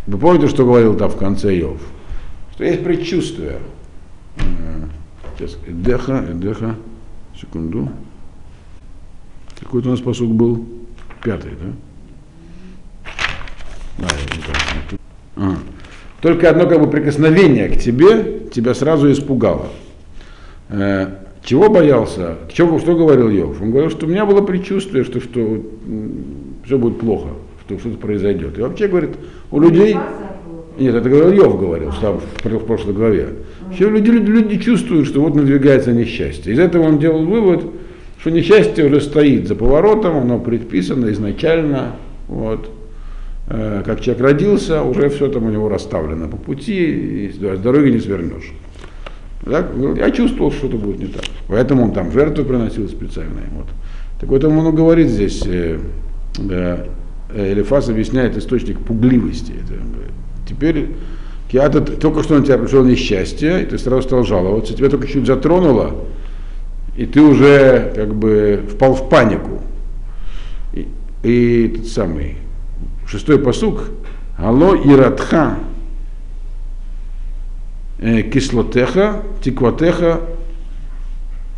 вы 0.07 0.17
помните, 0.17 0.47
что 0.47 0.65
говорил 0.65 0.97
там 0.97 1.09
в 1.09 1.17
конце 1.17 1.55
Йов? 1.55 1.79
Что 2.53 2.63
есть 2.65 2.83
предчувствие. 2.83 3.59
Э, 4.37 4.41
сейчас, 5.37 5.57
Эдеха, 5.67 6.25
Эдеха, 6.29 6.75
секунду. 7.39 7.89
Какой-то 9.59 9.89
у 9.89 9.91
нас 9.91 10.01
посук 10.01 10.31
был? 10.31 10.67
Пятый, 11.23 11.51
да? 11.51 11.71
А. 15.35 15.55
Только 16.21 16.49
одно 16.49 16.67
как 16.67 16.79
бы 16.79 16.89
прикосновение 16.89 17.69
к 17.69 17.79
тебе 17.79 18.41
тебя 18.51 18.73
сразу 18.73 19.11
испугало. 19.11 19.67
Э, 20.69 21.07
чего 21.43 21.69
боялся? 21.69 22.37
Чего, 22.53 22.79
что 22.79 22.95
говорил 22.95 23.29
Йов? 23.29 23.61
Он 23.61 23.71
говорил, 23.71 23.89
что 23.89 24.05
у 24.05 24.09
меня 24.09 24.25
было 24.25 24.41
предчувствие, 24.41 25.03
что, 25.03 25.19
что 25.19 25.63
все 26.65 26.77
будет 26.77 26.99
плохо, 26.99 27.29
что 27.65 27.79
что-то 27.79 27.97
произойдет. 27.97 28.57
И 28.57 28.61
вообще, 28.61 28.87
говорит, 28.87 29.11
у 29.49 29.59
людей... 29.59 29.97
Нет, 30.79 30.95
это 30.95 31.09
говорил 31.09 31.33
Йов, 31.33 31.59
говорил 31.59 31.91
что 31.91 32.21
в 32.43 32.65
прошлой 32.65 32.93
главе. 32.93 33.29
Все 33.73 33.89
люди, 33.89 34.09
люди, 34.09 34.57
чувствуют, 34.57 35.07
что 35.07 35.21
вот 35.21 35.35
надвигается 35.35 35.91
несчастье. 35.91 36.53
Из 36.53 36.59
этого 36.59 36.83
он 36.83 36.99
делал 36.99 37.25
вывод, 37.25 37.65
что 38.19 38.29
несчастье 38.29 38.85
уже 38.85 39.01
стоит 39.01 39.47
за 39.47 39.55
поворотом, 39.55 40.17
оно 40.17 40.39
предписано 40.39 41.11
изначально. 41.11 41.95
Вот. 42.27 42.69
Э, 43.53 43.83
как 43.85 43.99
человек 43.99 44.23
родился, 44.23 44.81
уже 44.81 45.09
все 45.09 45.27
там 45.27 45.43
у 45.43 45.49
него 45.49 45.67
расставлено 45.67 46.29
по 46.29 46.37
пути, 46.37 47.25
и 47.25 47.31
с 47.33 47.59
дороги 47.59 47.89
не 47.89 47.99
свернешь. 47.99 48.53
Так? 49.43 49.71
Я 49.97 50.11
чувствовал, 50.11 50.51
что 50.51 50.67
что-то 50.67 50.77
будет 50.77 50.99
не 50.99 51.07
так. 51.07 51.23
Поэтому 51.49 51.83
он 51.83 51.91
там 51.91 52.13
жертву 52.13 52.45
приносил 52.45 52.87
специальные. 52.87 53.47
Вот. 53.51 53.67
Так 54.21 54.29
вот 54.29 54.41
он 54.45 54.73
говорит 54.73 55.09
здесь, 55.09 55.43
э, 55.45 55.79
э, 56.49 56.87
Элифас 57.35 57.89
объясняет 57.89 58.37
источник 58.37 58.79
пугливости. 58.79 59.51
Это, 59.51 59.81
теперь 60.47 60.87
Киата, 61.51 61.81
только 61.81 62.23
что 62.23 62.39
на 62.39 62.45
тебя 62.45 62.57
пришло 62.57 62.85
несчастье, 62.85 63.63
и 63.63 63.65
ты 63.65 63.77
сразу 63.77 64.03
стал 64.03 64.23
жаловаться, 64.23 64.73
тебя 64.73 64.87
только 64.87 65.07
чуть 65.07 65.25
затронуло, 65.25 66.05
и 66.95 67.05
ты 67.05 67.19
уже 67.19 67.91
как 67.95 68.15
бы 68.15 68.63
впал 68.71 68.93
в 68.93 69.09
панику. 69.09 69.61
И, 70.73 70.87
и 71.23 71.67
тот 71.75 71.87
самый, 71.87 72.37
шестой 73.11 73.39
посук, 73.39 73.83
Алло 74.37 74.73
иратха 74.73 75.57
э, 77.99 78.21
кислотеха, 78.21 79.21
тикватеха, 79.43 80.21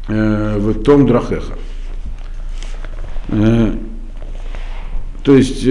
э, 0.08 0.58
в 0.58 0.84
том 0.84 1.06
драхеха. 1.06 1.54
Э, 3.30 3.76
то 5.24 5.36
есть 5.36 5.66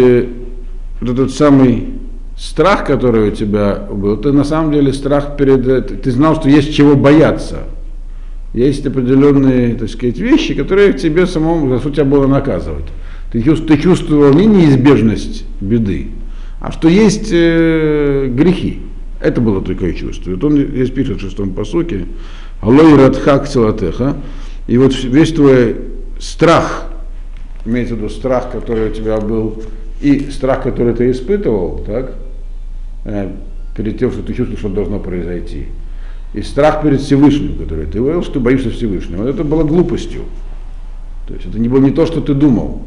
этот 1.01 1.33
самый 1.33 1.95
страх, 2.39 2.87
который 2.87 3.29
у 3.29 3.33
тебя 3.33 3.75
был, 3.91 4.15
это 4.15 4.33
на 4.33 4.45
самом 4.45 4.73
деле 4.73 4.93
страх 4.93 5.37
перед... 5.37 6.01
Ты 6.03 6.11
знал, 6.13 6.37
что 6.37 6.49
есть 6.49 6.75
чего 6.75 6.95
бояться. 6.95 7.65
Есть 8.55 8.87
определенные, 8.87 9.75
так 9.75 9.91
сказать, 9.91 10.19
вещи, 10.19 10.55
которые 10.55 10.93
тебе 10.93 11.27
самому, 11.27 11.77
за 11.77 11.91
тебя 11.91 12.05
было 12.05 12.27
наказывать. 12.27 12.87
Ты, 13.33 13.43
ты 13.43 13.79
чувствовал 13.79 14.35
не 14.35 14.45
неизбежность 14.45 15.47
беды, 15.61 16.09
а 16.61 16.71
что 16.71 16.89
есть 16.89 17.31
э, 17.33 18.29
грехи. 18.31 18.83
Это 19.21 19.41
было 19.41 19.63
только 19.63 19.87
и 19.87 19.97
чувство. 19.97 20.33
Вот 20.33 20.45
он 20.45 20.57
здесь 20.59 20.91
пишет 20.91 21.17
в 21.17 21.21
шестом 21.21 21.55
посоке, 21.55 22.07
Аллой 22.61 22.95
радхак 22.97 23.49
целатеха, 23.49 24.17
и 24.69 24.77
вот 24.77 24.95
весь 25.03 25.33
твой 25.33 25.77
страх, 26.21 26.91
имеется 27.65 27.95
в 27.95 27.99
виду 27.99 28.11
страх, 28.11 28.53
который 28.53 28.91
у 28.91 28.93
тебя 28.93 29.19
был, 29.19 29.63
и 30.03 30.29
страх, 30.31 30.63
который 30.63 30.95
ты 30.95 31.11
испытывал, 31.11 31.83
так, 31.87 32.15
э, 33.07 33.31
перед 33.75 33.99
тем, 33.99 34.13
что 34.13 34.23
ты 34.23 34.35
чувствуешь, 34.35 34.61
что 34.61 34.69
должно 34.69 34.99
произойти, 34.99 35.69
и 36.35 36.43
страх 36.43 36.83
перед 36.83 37.01
Всевышним, 37.01 37.57
который 37.57 37.87
ты 37.87 37.99
говорил, 37.99 38.23
что 38.23 38.35
ты 38.35 38.41
боишься 38.41 38.71
Всевышнего, 38.71 39.27
это 39.27 39.43
было 39.43 39.65
глупостью. 39.65 40.23
То 41.27 41.35
есть 41.35 41.47
это 41.47 41.59
не 41.59 41.69
было 41.69 41.81
не 41.81 41.93
то, 41.93 42.05
что 42.05 42.21
ты 42.21 42.35
думал 42.35 42.83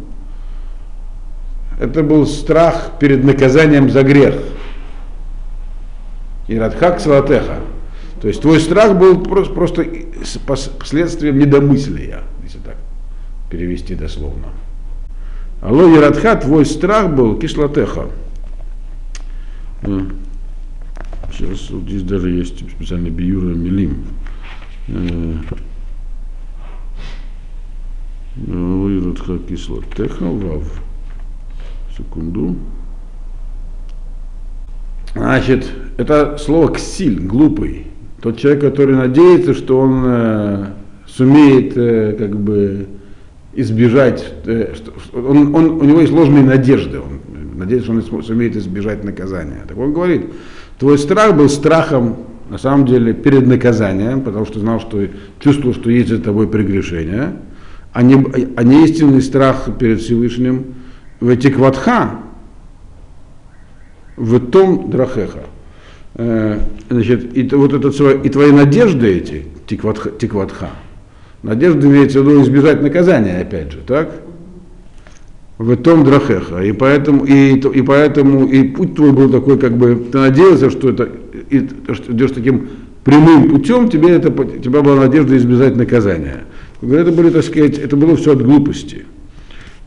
это 1.79 2.03
был 2.03 2.25
страх 2.25 2.91
перед 2.99 3.23
наказанием 3.23 3.89
за 3.89 4.03
грех. 4.03 4.35
И 6.47 6.57
радхак 6.57 6.99
сватеха. 6.99 7.59
То 8.21 8.27
есть 8.27 8.41
твой 8.41 8.59
страх 8.59 8.97
был 8.97 9.21
просто, 9.21 9.53
просто 9.53 9.83
последствием 10.79 11.37
недомыслия, 11.37 12.23
если 12.43 12.59
так 12.59 12.77
перевести 13.49 13.95
дословно. 13.95 14.47
Алло, 15.61 15.87
Ярадха, 15.87 16.35
твой 16.35 16.65
страх 16.65 17.09
был 17.09 17.37
кишлатеха. 17.37 18.09
Сейчас 21.31 21.69
вот 21.71 21.83
здесь 21.83 22.03
даже 22.03 22.29
есть 22.29 22.69
специальный 22.71 23.09
биюра 23.09 23.53
милим. 23.53 24.05
Алло, 28.47 28.89
Ярадха, 28.89 29.39
кислотеха, 29.39 30.25
вав. 30.25 30.63
Секунду. 31.97 32.55
Значит, 35.13 35.71
это 35.97 36.37
слово 36.37 36.73
ксиль, 36.73 37.21
глупый. 37.21 37.87
Тот 38.21 38.37
человек, 38.37 38.61
который 38.61 38.95
надеется, 38.95 39.53
что 39.53 39.79
он 39.79 40.03
э, 40.05 40.65
сумеет 41.07 41.77
э, 41.77 42.15
как 42.17 42.37
бы 42.37 42.87
избежать, 43.53 44.25
э, 44.45 44.73
что, 44.75 44.91
он, 45.17 45.55
он, 45.55 45.65
у 45.79 45.83
него 45.83 46.01
есть 46.01 46.11
ложные 46.11 46.43
надежды, 46.43 46.99
он 46.99 47.19
надеется, 47.57 47.85
что 48.01 48.15
он 48.15 48.23
сумеет 48.23 48.57
избежать 48.57 49.05
наказания. 49.05 49.63
Так 49.65 49.77
он 49.77 49.93
говорит, 49.93 50.25
твой 50.79 50.97
страх 50.97 51.35
был 51.37 51.47
страхом, 51.47 52.17
на 52.49 52.57
самом 52.57 52.85
деле, 52.85 53.13
перед 53.13 53.47
наказанием, 53.47 54.21
потому 54.21 54.45
что 54.45 54.59
знал, 54.59 54.81
что 54.81 55.07
чувствовал, 55.39 55.73
что 55.73 55.89
есть 55.89 56.09
за 56.09 56.19
тобой 56.19 56.47
прегрешение, 56.47 57.33
а 57.93 58.01
не, 58.03 58.15
а 58.57 58.63
не 58.63 58.83
истинный 58.83 59.21
страх 59.21 59.69
перед 59.79 60.01
Всевышним 60.01 60.65
в 61.19 61.29
эти 61.29 61.49
квадха, 61.49 62.19
в 64.17 64.39
том 64.39 64.89
драхеха. 64.89 65.45
Э, 66.15 66.59
значит, 66.89 67.37
и 67.37 67.47
вот 67.55 67.73
это 67.73 67.89
и 68.23 68.29
твои 68.29 68.51
надежды 68.51 69.17
эти, 69.17 69.45
тикватха, 69.67 70.11
тикватха, 70.11 70.69
надежда 71.43 71.87
имеется 71.87 72.21
в 72.21 72.27
виду 72.27 72.41
избежать 72.41 72.81
наказания, 72.81 73.39
опять 73.41 73.71
же, 73.71 73.79
так? 73.85 74.09
В 75.57 75.75
том 75.77 76.03
драхеха. 76.03 76.63
И 76.63 76.71
поэтому, 76.71 77.25
и, 77.25 77.57
и 77.57 77.81
поэтому 77.81 78.45
и 78.45 78.63
путь 78.63 78.95
твой 78.95 79.11
был 79.11 79.29
такой, 79.29 79.57
как 79.57 79.77
бы, 79.77 79.95
ты 80.11 80.17
надеялся, 80.17 80.69
что 80.69 80.89
это, 80.89 81.09
и, 81.49 81.67
что 81.93 82.11
идешь 82.11 82.31
таким 82.31 82.69
прямым 83.03 83.49
путем, 83.49 83.87
тебе 83.89 84.09
это, 84.11 84.29
у 84.29 84.45
тебя 84.59 84.81
была 84.81 85.01
надежда 85.01 85.37
избежать 85.37 85.75
наказания. 85.75 86.45
Это 86.81 87.11
были, 87.11 87.29
так 87.29 87.43
сказать, 87.43 87.77
это 87.77 87.95
было 87.95 88.15
все 88.15 88.33
от 88.33 88.43
глупости. 88.43 89.05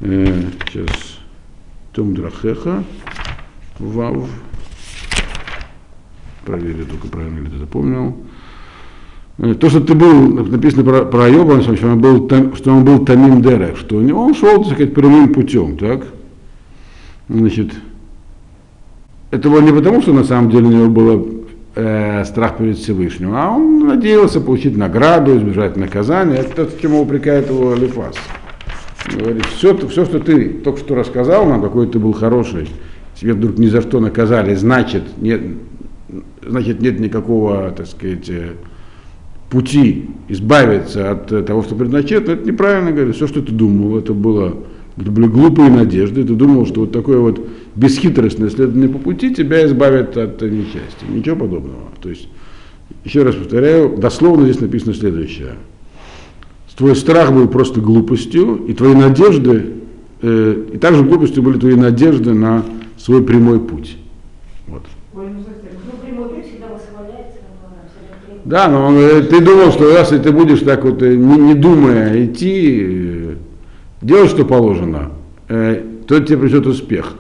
Э, 0.01 0.43
сейчас. 0.73 1.18
Том 1.99 2.15
драхеха. 2.15 2.85
Вав. 3.81 4.29
Проверю 6.45 6.85
только 6.87 7.09
правильно 7.09 7.41
ли 7.41 7.51
ты 7.51 7.59
запомнил. 7.59 8.15
Э, 9.39 9.55
то, 9.55 9.69
что 9.69 9.81
ты 9.81 9.95
был, 9.95 10.29
написано 10.45 10.85
про, 10.85 11.05
про 11.07 11.25
Айоба, 11.25 11.61
что 11.61 11.73
он 11.89 12.01
был, 12.01 12.31
что 12.55 12.71
он 12.71 12.85
был 12.85 13.05
Тамим 13.05 13.43
Дерех, 13.43 13.77
что 13.79 13.97
он 13.97 14.33
шел, 14.37 14.63
так 14.63 14.75
сказать, 14.75 14.95
прямым 14.95 15.35
путем, 15.35 15.77
так? 15.77 16.07
Значит, 17.29 17.73
это 19.33 19.51
было 19.51 19.61
не 19.61 19.73
потому, 19.73 20.01
что 20.01 20.13
на 20.13 20.23
самом 20.23 20.53
деле 20.53 20.67
у 20.67 20.71
него 20.71 20.89
было 20.91 21.27
э, 21.75 22.25
страх 22.27 22.59
перед 22.59 22.79
Всевышним, 22.79 23.33
а 23.35 23.51
он 23.51 23.89
надеялся 23.89 24.41
получить 24.41 24.77
награду, 24.77 25.37
избежать 25.37 25.77
наказания. 25.77 26.37
Это 26.37 26.65
то, 26.65 26.81
чему 26.81 27.03
упрекает 27.03 27.49
его 27.49 27.75
Лифас. 27.75 28.15
Говорит, 29.07 29.45
все, 29.47 29.77
все, 29.89 30.05
что 30.05 30.21
ты 30.21 30.51
только 30.51 30.81
что 30.81 30.95
рассказал 30.95 31.47
нам, 31.47 31.63
какой 31.63 31.87
ты 31.87 31.99
был 31.99 32.13
хороший, 32.13 32.69
тебе 33.15 33.35
вдруг 33.35 33.59
ни 33.59 33.67
за 33.67 33.81
что 33.81 34.01
наказали, 34.01 34.55
значит, 34.55 35.03
нет, 35.19 35.41
значит, 36.47 36.81
нет 36.81 37.01
никакого, 37.01 37.71
так 37.71 37.87
сказать, 37.87 38.29
э, 38.29 38.53
пути 39.51 40.11
избавиться 40.29 41.13
от 41.13 41.47
того, 41.47 41.63
что 41.63 41.75
предначертано, 41.75 42.35
это 42.35 42.45
неправильно 42.45 42.93
говорит. 42.93 43.17
Все, 43.17 43.27
что 43.27 43.41
ты 43.41 43.53
думал, 43.53 43.99
это 43.99 44.13
было 44.13 44.57
это 45.01 45.13
были 45.13 45.27
глупые 45.27 45.71
надежды, 45.71 46.25
ты 46.25 46.35
думал, 46.35 46.67
что 46.67 46.81
вот 46.81 46.93
такое 46.93 47.19
вот 47.19 47.41
бесхитростное 47.77 48.51
следование 48.51 48.89
по 48.89 48.99
пути 48.99 49.33
тебя 49.33 49.65
избавит 49.65 50.17
от 50.17 50.43
несчастья. 50.43 51.07
Ничего 51.09 51.37
подобного. 51.37 51.93
То 52.03 52.09
есть, 52.09 52.29
еще 53.05 53.23
раз 53.23 53.37
повторяю, 53.37 53.97
дословно 53.97 54.45
здесь 54.45 54.61
написано 54.61 54.95
следующее. 54.95 55.53
Твой 56.79 56.95
страх 56.95 57.33
был 57.33 57.49
просто 57.49 57.81
глупостью, 57.81 58.65
и 58.69 58.73
твои 58.73 58.95
надежды, 58.95 59.75
э, 60.23 60.65
и 60.75 60.79
также 60.79 61.03
глупостью 61.03 61.43
были 61.43 61.59
твои 61.59 61.75
надежды 61.75 62.33
на 62.35 62.63
свой 62.97 63.25
прямой 63.25 63.59
путь. 63.59 63.97
Вот. 64.69 64.83
Да, 68.45 68.69
но 68.69 68.87
он, 68.87 68.95
ты 69.27 69.41
думал, 69.41 69.73
что 69.73 69.91
если 69.91 70.19
ты 70.19 70.31
будешь 70.31 70.61
так 70.61 70.85
вот, 70.85 71.03
э, 71.03 71.17
не, 71.17 71.37
не 71.39 71.55
думая 71.55 72.25
идти, 72.25 72.81
э, 72.81 73.35
делать, 74.01 74.31
что 74.31 74.45
положено, 74.45 75.11
э, 75.49 75.83
то 76.07 76.21
тебе 76.21 76.39
придет 76.39 76.65
успех. 76.69 77.17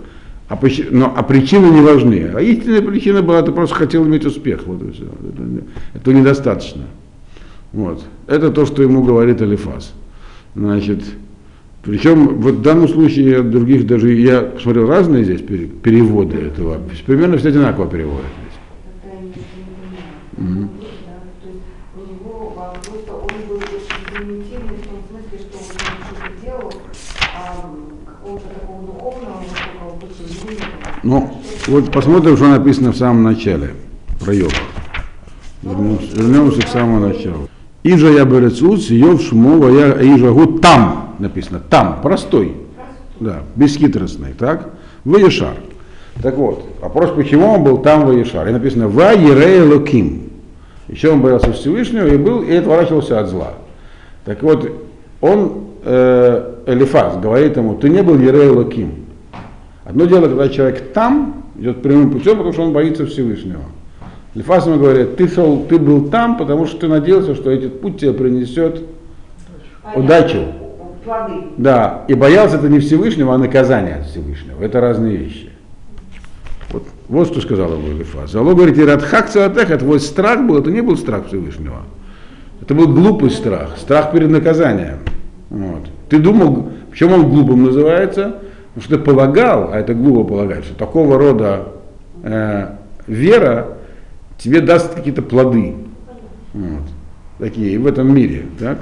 А, 0.48 0.56
но, 0.92 1.12
а 1.16 1.22
причины 1.24 1.66
не 1.66 1.80
важны. 1.80 2.30
А 2.32 2.40
истинная 2.40 2.80
причина 2.80 3.22
была, 3.22 3.42
ты 3.42 3.50
просто 3.50 3.74
хотел 3.74 4.06
иметь 4.06 4.24
успех. 4.24 4.60
Вот 4.66 4.82
и 4.82 4.92
все. 4.92 5.02
Это, 5.02 5.64
это 5.94 6.12
недостаточно. 6.12 6.84
Вот. 7.72 8.02
Это 8.26 8.50
то, 8.50 8.66
что 8.66 8.82
ему 8.82 9.02
говорит 9.02 9.42
Алифас. 9.42 9.92
Значит, 10.54 11.04
причем 11.82 12.40
в 12.40 12.62
данном 12.62 12.88
случае 12.88 13.30
я 13.30 13.42
других 13.42 13.86
даже, 13.86 14.12
я 14.12 14.52
смотрел 14.60 14.88
разные 14.88 15.24
здесь 15.24 15.42
переводы 15.42 16.36
этого, 16.38 16.78
примерно 17.06 17.38
все 17.38 17.48
одинаково 17.48 17.86
переводят 17.86 18.26
здесь. 18.40 18.48
Ну, 31.04 31.30
вот 31.68 31.92
посмотрим, 31.92 32.36
что 32.36 32.48
написано 32.48 32.92
в 32.92 32.96
самом 32.96 33.22
начале 33.22 33.70
про 34.20 34.34
Йова. 34.34 34.52
Вернемся, 35.62 36.16
вернемся 36.16 36.62
к 36.62 36.68
самому 36.68 36.98
началу. 37.08 37.48
Ижа 37.82 38.08
я 38.10 38.24
берецуц, 38.24 38.90
Йов 38.90 39.22
шмова 39.22 39.68
я 39.68 40.16
Ижа 40.16 40.30
гуд 40.30 40.60
там 40.60 41.08
написано, 41.18 41.60
там, 41.68 42.00
простой, 42.02 42.54
да, 43.20 43.42
бесхитростный, 43.56 44.32
так, 44.38 44.70
Ваешар. 45.04 45.54
Так 46.22 46.36
вот, 46.36 46.64
вопрос, 46.80 47.10
почему 47.14 47.46
он 47.46 47.64
был 47.64 47.78
там 47.78 48.06
Ваешар? 48.06 48.48
И 48.48 48.52
написано 48.52 48.88
Ва 48.88 49.12
Ерей 49.12 49.62
Луким. 49.62 50.30
Еще 50.88 51.10
он 51.10 51.20
боялся 51.20 51.52
Всевышнего 51.52 52.06
и 52.06 52.16
был, 52.16 52.42
и 52.42 52.54
отворачивался 52.54 53.20
от 53.20 53.28
зла. 53.28 53.54
Так 54.24 54.42
вот, 54.42 54.68
он, 55.20 55.64
э, 55.84 56.54
Элифаз, 56.66 57.18
говорит 57.18 57.56
ему, 57.56 57.74
ты 57.74 57.88
не 57.88 58.02
был 58.02 58.18
Ерей 58.18 58.48
Луким. 58.48 59.06
Одно 59.84 60.06
дело, 60.06 60.26
когда 60.26 60.48
человек 60.48 60.92
там 60.92 61.44
идет 61.58 61.82
прямым 61.82 62.10
путем, 62.10 62.32
потому 62.32 62.52
что 62.52 62.62
он 62.62 62.72
боится 62.72 63.06
Всевышнего. 63.06 63.62
Лифас 64.38 64.66
ему 64.66 64.78
говорит, 64.78 65.16
ты, 65.16 65.26
шел, 65.26 65.64
ты 65.68 65.80
был 65.80 66.10
там, 66.10 66.36
потому 66.36 66.66
что 66.66 66.78
ты 66.78 66.86
надеялся, 66.86 67.34
что 67.34 67.50
этот 67.50 67.80
путь 67.80 67.98
тебе 67.98 68.12
принесет 68.12 68.84
Понятно. 69.82 70.04
удачу. 70.04 70.44
Плоды. 71.04 71.32
Да, 71.56 72.04
и 72.06 72.14
боялся 72.14 72.56
это 72.56 72.68
не 72.68 72.78
Всевышнего, 72.78 73.34
а 73.34 73.38
наказания 73.38 73.96
от 73.96 74.06
Всевышнего. 74.06 74.62
Это 74.62 74.80
разные 74.80 75.16
вещи. 75.16 75.50
Вот, 76.70 76.84
вот 77.08 77.26
что 77.26 77.40
сказал 77.40 77.72
ему 77.72 77.98
Лифас. 77.98 78.32
Алло 78.36 78.54
говорит, 78.54 78.78
Радхак 78.78 79.28
Цаатеха, 79.28 79.76
твой 79.76 79.98
страх 79.98 80.46
был, 80.46 80.56
это 80.56 80.70
не 80.70 80.82
был 80.82 80.96
страх 80.96 81.26
Всевышнего. 81.26 81.82
Это 82.62 82.74
был 82.74 82.86
глупый 82.86 83.32
страх, 83.32 83.76
страх 83.76 84.12
перед 84.12 84.30
наказанием. 84.30 84.98
Вот. 85.50 85.88
Ты 86.08 86.20
думал, 86.20 86.68
почему 86.90 87.16
он 87.16 87.28
глупым 87.28 87.64
называется? 87.64 88.36
Потому 88.74 88.82
что 88.84 88.98
ты 88.98 89.02
полагал, 89.02 89.70
а 89.72 89.80
это 89.80 89.94
глупо 89.94 90.28
полагать, 90.28 90.64
что 90.64 90.76
такого 90.76 91.18
рода 91.18 91.72
э, 92.22 92.68
вера 93.08 93.77
тебе 94.38 94.60
даст 94.60 94.94
какие-то 94.94 95.22
плоды. 95.22 95.74
Вот. 96.54 96.82
Такие 97.38 97.78
в 97.78 97.86
этом 97.86 98.14
мире. 98.14 98.46
Так? 98.58 98.78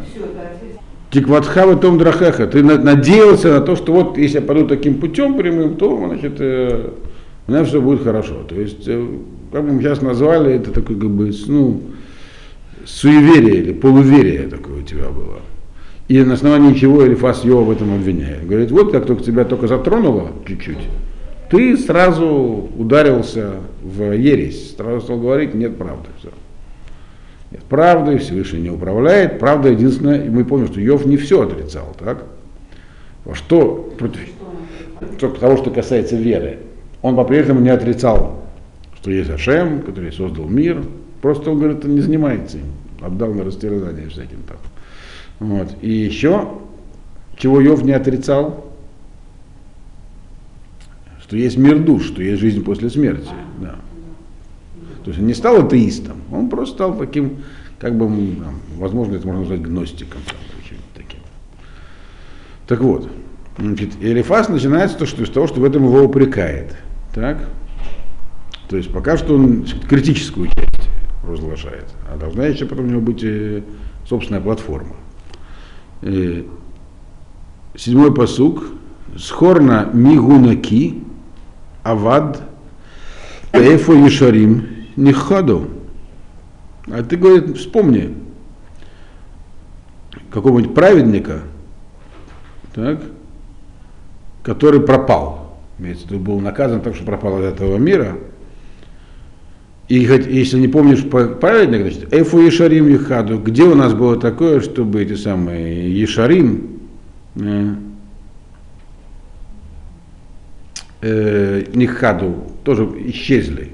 Тикватха 1.10 1.66
в 1.66 1.80
том 1.80 1.98
драхеха. 1.98 2.46
Ты 2.46 2.62
надеялся 2.62 3.48
на 3.48 3.60
то, 3.60 3.76
что 3.76 3.92
вот 3.92 4.18
если 4.18 4.40
я 4.40 4.42
пойду 4.42 4.66
таким 4.66 5.00
путем 5.00 5.36
прямым, 5.36 5.76
то 5.76 5.96
значит, 6.06 6.36
э, 6.38 6.90
у 7.46 7.52
меня 7.52 7.64
все 7.64 7.80
будет 7.80 8.02
хорошо. 8.02 8.42
То 8.48 8.54
есть, 8.54 8.86
э, 8.86 9.06
как 9.52 9.62
мы 9.62 9.80
сейчас 9.80 10.02
назвали, 10.02 10.54
это 10.54 10.72
такое 10.72 10.98
как 10.98 11.10
бы, 11.10 11.30
ну, 11.46 11.80
суеверие 12.84 13.62
или 13.62 13.72
полуверие 13.72 14.48
такое 14.48 14.80
у 14.80 14.82
тебя 14.82 15.08
было. 15.08 15.40
И 16.08 16.22
на 16.22 16.34
основании 16.34 16.74
чего 16.74 17.06
Элифас 17.06 17.44
его 17.44 17.64
в 17.64 17.70
этом 17.70 17.94
обвиняет. 17.94 18.46
Говорит, 18.46 18.70
вот 18.70 18.92
как 18.92 19.06
только 19.06 19.22
тебя 19.22 19.44
только 19.44 19.66
затронуло 19.66 20.32
чуть-чуть, 20.46 20.78
ты 21.50 21.76
сразу 21.76 22.68
ударился 22.76 23.54
в 23.82 24.12
ересь, 24.12 24.74
сразу 24.76 25.00
стал 25.02 25.18
говорить, 25.18 25.54
нет 25.54 25.76
правды. 25.76 26.08
Все. 26.18 26.30
Нет 27.50 27.62
правды, 27.64 28.18
Всевышний 28.18 28.60
не 28.60 28.70
управляет. 28.70 29.38
Правда 29.38 29.68
единственное, 29.68 30.24
и 30.24 30.28
мы 30.28 30.44
помним, 30.44 30.66
что 30.66 30.80
Йов 30.80 31.06
не 31.06 31.16
все 31.16 31.42
отрицал, 31.42 31.94
так? 31.98 32.24
Что, 33.32 33.92
только 35.18 35.40
того, 35.40 35.56
что 35.56 35.70
касается 35.70 36.16
веры, 36.16 36.58
он 37.02 37.16
по-прежнему 37.16 37.60
не 37.60 37.70
отрицал, 37.70 38.42
что 38.96 39.10
есть 39.10 39.30
Ашем, 39.30 39.82
который 39.82 40.12
создал 40.12 40.46
мир. 40.46 40.82
Просто 41.22 41.50
он 41.50 41.58
говорит, 41.58 41.84
он 41.84 41.94
не 41.94 42.00
занимается 42.00 42.58
им, 42.58 42.66
отдал 43.00 43.32
на 43.32 43.44
растерзание 43.44 44.08
всяким 44.08 44.38
там. 44.46 44.58
Вот. 45.38 45.68
И 45.82 45.90
еще, 45.90 46.48
чего 47.36 47.60
Йов 47.60 47.82
не 47.82 47.92
отрицал, 47.92 48.64
что 51.26 51.36
есть 51.36 51.56
мир 51.56 51.80
душ, 51.80 52.04
что 52.06 52.22
есть 52.22 52.40
жизнь 52.40 52.62
после 52.62 52.88
смерти. 52.88 53.28
Да. 53.60 53.76
То 55.04 55.10
есть 55.10 55.18
он 55.18 55.26
не 55.26 55.34
стал 55.34 55.64
атеистом, 55.64 56.18
он 56.30 56.48
просто 56.48 56.74
стал 56.74 56.96
таким, 56.96 57.38
как 57.78 57.96
бы, 57.96 58.08
возможно, 58.76 59.16
это 59.16 59.26
можно 59.26 59.40
назвать 59.40 59.62
гностиком. 59.62 60.20
Таким. 60.94 61.20
Так 62.66 62.80
вот, 62.80 63.10
значит, 63.58 63.90
Элифас 64.00 64.48
начинается 64.48 64.98
то, 64.98 65.06
что, 65.06 65.24
с 65.26 65.30
того, 65.30 65.46
что 65.46 65.60
в 65.60 65.64
этом 65.64 65.84
его 65.84 66.04
упрекает. 66.04 66.76
Так? 67.14 67.48
То 68.68 68.76
есть 68.76 68.92
пока 68.92 69.16
что 69.16 69.34
он 69.34 69.64
критическую 69.88 70.48
часть 70.48 70.90
разглашает, 71.26 71.86
а 72.12 72.16
должна 72.16 72.46
еще 72.46 72.66
потом 72.66 72.86
у 72.86 72.88
него 72.88 73.00
быть 73.00 73.24
собственная 74.08 74.40
платформа. 74.40 74.94
Э, 76.02 76.42
седьмой 77.76 78.14
посук. 78.14 78.64
Схорна 79.16 79.88
мигунаки 79.94 81.05
авад 81.86 82.42
эйфо 83.52 83.94
ешарим 83.94 84.66
нихаду. 84.96 85.68
А 86.88 87.02
ты, 87.02 87.16
говорит, 87.16 87.56
вспомни 87.56 88.14
какого-нибудь 90.30 90.74
праведника, 90.74 91.40
так, 92.74 93.00
который 94.42 94.80
пропал. 94.80 95.58
Имеется 95.78 96.06
в 96.06 96.10
виду, 96.10 96.22
был 96.22 96.40
наказан 96.40 96.80
так, 96.80 96.94
что 96.94 97.04
пропал 97.04 97.40
из 97.40 97.44
этого 97.44 97.76
мира. 97.76 98.16
И 99.88 99.98
если 99.98 100.58
не 100.58 100.68
помнишь 100.68 101.04
праведник, 101.08 101.82
значит, 101.82 102.12
Эфу 102.12 102.40
Ешарим 102.40 102.88
Юхаду, 102.88 103.38
где 103.38 103.62
у 103.62 103.74
нас 103.74 103.94
было 103.94 104.18
такое, 104.18 104.60
чтобы 104.60 105.02
эти 105.02 105.14
самые 105.14 105.96
Ешарим, 106.00 106.80
э, 111.00 111.64
э, 111.66 111.70
Нихаду 111.74 112.52
тоже 112.64 112.88
исчезли, 113.06 113.72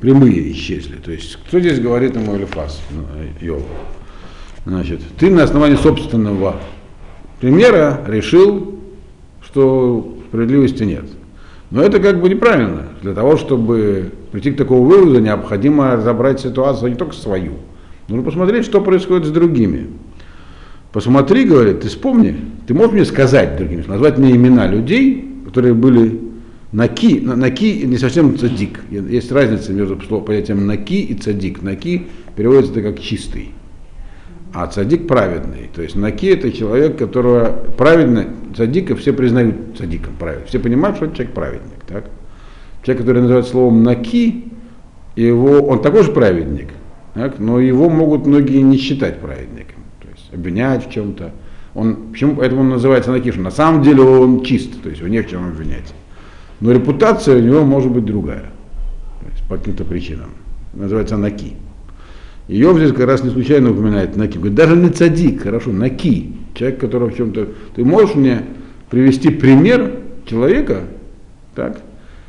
прямые 0.00 0.52
исчезли. 0.52 0.96
То 0.96 1.10
есть, 1.10 1.36
кто 1.46 1.60
здесь 1.60 1.80
говорит 1.80 2.16
ему 2.16 2.36
Элифас, 2.36 2.80
Йова? 3.40 3.62
Значит, 4.64 5.00
ты 5.18 5.30
на 5.30 5.44
основании 5.44 5.76
собственного 5.76 6.56
примера 7.40 8.00
решил, 8.06 8.80
что 9.42 10.16
справедливости 10.28 10.82
нет. 10.82 11.04
Но 11.70 11.82
это 11.82 12.00
как 12.00 12.20
бы 12.20 12.28
неправильно. 12.28 12.88
Для 13.02 13.12
того, 13.12 13.36
чтобы 13.36 14.12
прийти 14.32 14.52
к 14.52 14.56
такому 14.56 14.84
выводу, 14.84 15.20
необходимо 15.20 15.96
разобрать 15.96 16.40
ситуацию 16.40 16.90
не 16.90 16.96
только 16.96 17.14
свою. 17.14 17.54
Нужно 18.08 18.24
посмотреть, 18.24 18.64
что 18.64 18.80
происходит 18.80 19.26
с 19.26 19.30
другими. 19.30 19.88
Посмотри, 20.92 21.44
говорит, 21.44 21.80
ты 21.80 21.88
вспомни, 21.88 22.36
ты 22.66 22.74
можешь 22.74 22.92
мне 22.92 23.04
сказать, 23.04 23.56
другими, 23.56 23.84
назвать 23.86 24.16
мне 24.18 24.34
имена 24.34 24.66
людей, 24.66 25.42
которые 25.44 25.74
были 25.74 26.20
наки, 26.76 27.20
наки 27.20 27.86
не 27.86 27.98
совсем 27.98 28.38
цадик. 28.38 28.80
Есть 28.90 29.32
разница 29.32 29.72
между 29.72 29.96
понятием 29.96 30.66
наки 30.66 31.02
и 31.02 31.14
цадик. 31.14 31.62
Наки 31.62 32.06
переводится 32.36 32.72
это 32.72 32.82
как 32.82 33.00
чистый 33.00 33.50
а 34.56 34.66
цадик 34.68 35.06
праведный. 35.06 35.68
То 35.74 35.82
есть 35.82 35.96
Наки 35.96 36.28
это 36.28 36.50
человек, 36.50 36.96
которого 36.96 37.44
праведно, 37.76 38.26
цадика 38.56 38.96
все 38.96 39.12
признают 39.12 39.76
цадиком 39.76 40.14
праведным. 40.18 40.48
Все 40.48 40.58
понимают, 40.58 40.96
что 40.96 41.06
это 41.06 41.16
человек 41.16 41.34
праведник. 41.34 41.84
Так? 41.86 42.06
Человек, 42.82 43.02
который 43.02 43.20
называют 43.20 43.46
словом 43.48 43.82
Наки, 43.82 44.50
его, 45.14 45.60
он 45.66 45.82
такой 45.82 46.04
же 46.04 46.12
праведник, 46.12 46.68
так? 47.12 47.38
но 47.38 47.60
его 47.60 47.90
могут 47.90 48.26
многие 48.26 48.62
не 48.62 48.78
считать 48.78 49.20
праведником, 49.20 49.82
то 50.00 50.08
есть 50.08 50.32
обвинять 50.32 50.86
в 50.86 50.90
чем-то. 50.90 51.32
Он, 51.74 52.10
почему, 52.12 52.36
поэтому 52.36 52.62
он 52.62 52.70
называется 52.70 53.12
Наки, 53.12 53.32
что 53.32 53.42
на 53.42 53.50
самом 53.50 53.82
деле 53.82 54.00
он 54.00 54.42
чист, 54.42 54.82
то 54.82 54.88
есть 54.88 55.00
его 55.00 55.10
не 55.10 55.20
в 55.20 55.28
чем 55.28 55.46
обвинять. 55.46 55.92
Но 56.60 56.72
репутация 56.72 57.36
у 57.38 57.40
него 57.40 57.64
может 57.64 57.90
быть 57.90 58.04
другая, 58.04 58.46
по 59.48 59.56
каким-то 59.56 59.84
причинам. 59.84 60.30
Называется 60.74 61.16
Наки. 61.16 61.54
Иов 62.48 62.78
здесь 62.78 62.92
как 62.92 63.06
раз 63.06 63.24
не 63.24 63.30
случайно 63.30 63.70
упоминает 63.70 64.16
Наки. 64.16 64.38
Говорит, 64.38 64.54
даже 64.54 64.76
не 64.76 64.90
цадик, 64.90 65.42
хорошо, 65.42 65.72
Наки, 65.72 66.34
человек, 66.54 66.80
который 66.80 67.10
в 67.10 67.16
чем-то... 67.16 67.48
Ты 67.74 67.84
можешь 67.84 68.14
мне 68.14 68.42
привести 68.90 69.30
пример 69.30 69.92
человека, 70.26 70.84
так, 71.54 71.80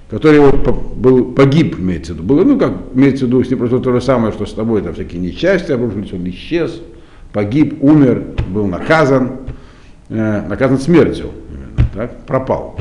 который 0.09 0.39
вот 0.39 0.95
был, 0.95 1.25
погиб, 1.33 1.77
имеется 1.79 2.13
в 2.13 2.17
виду. 2.17 2.27
Было, 2.27 2.43
ну, 2.43 2.57
как 2.57 2.73
имеется 2.93 3.25
в 3.25 3.27
виду, 3.27 3.43
с 3.43 3.49
ним 3.49 3.59
просто 3.59 3.79
то 3.79 3.91
же 3.91 4.01
самое, 4.01 4.31
что 4.31 4.45
с 4.45 4.53
тобой, 4.53 4.81
там 4.81 4.93
всякие 4.93 5.21
несчастья 5.21 5.75
обрушились, 5.75 6.13
он 6.13 6.27
исчез, 6.29 6.81
погиб, 7.33 7.83
умер, 7.83 8.23
был 8.49 8.67
наказан, 8.67 9.31
э, 10.09 10.47
наказан 10.47 10.79
смертью, 10.79 11.31
именно, 11.51 11.89
так, 11.93 12.25
пропал, 12.25 12.79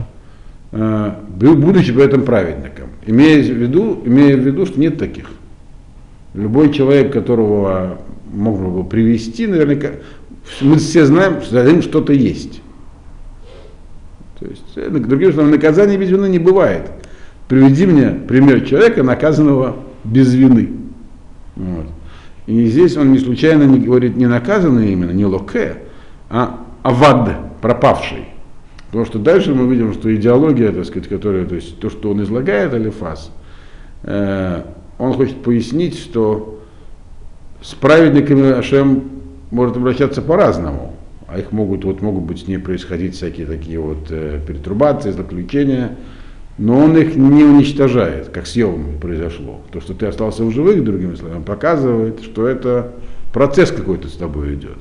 будучи 0.76 1.92
при 1.92 2.04
этом 2.04 2.22
праведником. 2.22 2.88
Имея 3.06 3.42
в 3.42 3.56
виду, 3.56 4.02
имея 4.04 4.36
в 4.36 4.40
виду, 4.40 4.66
что 4.66 4.80
нет 4.80 4.98
таких. 4.98 5.26
Любой 6.34 6.72
человек, 6.72 7.12
которого 7.12 7.98
можно 8.32 8.68
было 8.68 8.82
привести, 8.82 9.46
наверняка, 9.46 9.92
мы 10.60 10.76
все 10.76 11.06
знаем, 11.06 11.40
что 11.40 11.62
за 11.62 11.70
ним 11.70 11.82
что-то 11.82 12.12
есть. 12.12 12.60
То 14.38 14.46
есть, 14.46 14.72
э, 14.76 14.90
другим 14.90 15.32
словом, 15.32 15.50
наказание 15.50 15.96
без 15.98 16.10
вины 16.10 16.26
не 16.26 16.38
бывает. 16.38 16.90
Приведи 17.48 17.86
мне 17.86 18.10
пример 18.10 18.62
человека, 18.62 19.02
наказанного 19.02 19.76
без 20.04 20.34
вины. 20.34 20.70
Вот. 21.54 21.86
И 22.46 22.66
здесь 22.66 22.96
он 22.96 23.12
не 23.12 23.18
случайно 23.18 23.64
не 23.64 23.80
говорит 23.80 24.16
не 24.16 24.26
наказанный 24.26 24.92
именно, 24.92 25.10
не 25.10 25.24
локе, 25.24 25.76
а 26.28 26.60
авад, 26.82 27.60
пропавший. 27.60 28.26
Потому 28.86 29.04
что 29.04 29.18
дальше 29.18 29.52
мы 29.54 29.72
видим, 29.72 29.92
что 29.92 30.14
идеология, 30.14 30.72
так 30.72 30.84
сказать, 30.84 31.08
которая, 31.08 31.44
то 31.44 31.54
есть 31.54 31.78
то, 31.80 31.90
что 31.90 32.10
он 32.10 32.22
излагает, 32.22 32.72
Алифас, 32.72 33.32
э, 34.04 34.62
он 34.98 35.12
хочет 35.14 35.42
пояснить, 35.42 35.98
что 35.98 36.60
с 37.60 37.74
праведниками 37.74 38.52
Ашем 38.52 39.10
может 39.50 39.76
обращаться 39.76 40.22
по-разному, 40.22 40.94
а 41.26 41.38
их 41.38 41.52
могут, 41.52 41.84
вот, 41.84 42.00
могут 42.00 42.24
быть 42.24 42.44
с 42.44 42.46
ней 42.46 42.58
происходить 42.58 43.16
всякие 43.16 43.46
такие 43.46 43.80
вот 43.80 44.06
э, 44.10 44.40
перетрубации, 44.46 45.10
заключения, 45.10 45.96
но 46.58 46.78
он 46.78 46.96
их 46.96 47.16
не 47.16 47.44
уничтожает, 47.44 48.28
как 48.28 48.46
с 48.46 48.56
Йовом 48.56 48.98
произошло. 49.00 49.60
То, 49.72 49.80
что 49.80 49.94
ты 49.94 50.06
остался 50.06 50.44
в 50.44 50.50
живых, 50.52 50.84
другими 50.84 51.14
словами, 51.16 51.42
показывает, 51.42 52.22
что 52.22 52.46
это 52.46 52.92
процесс 53.32 53.70
какой-то 53.70 54.08
с 54.08 54.12
тобой 54.12 54.54
идет. 54.54 54.78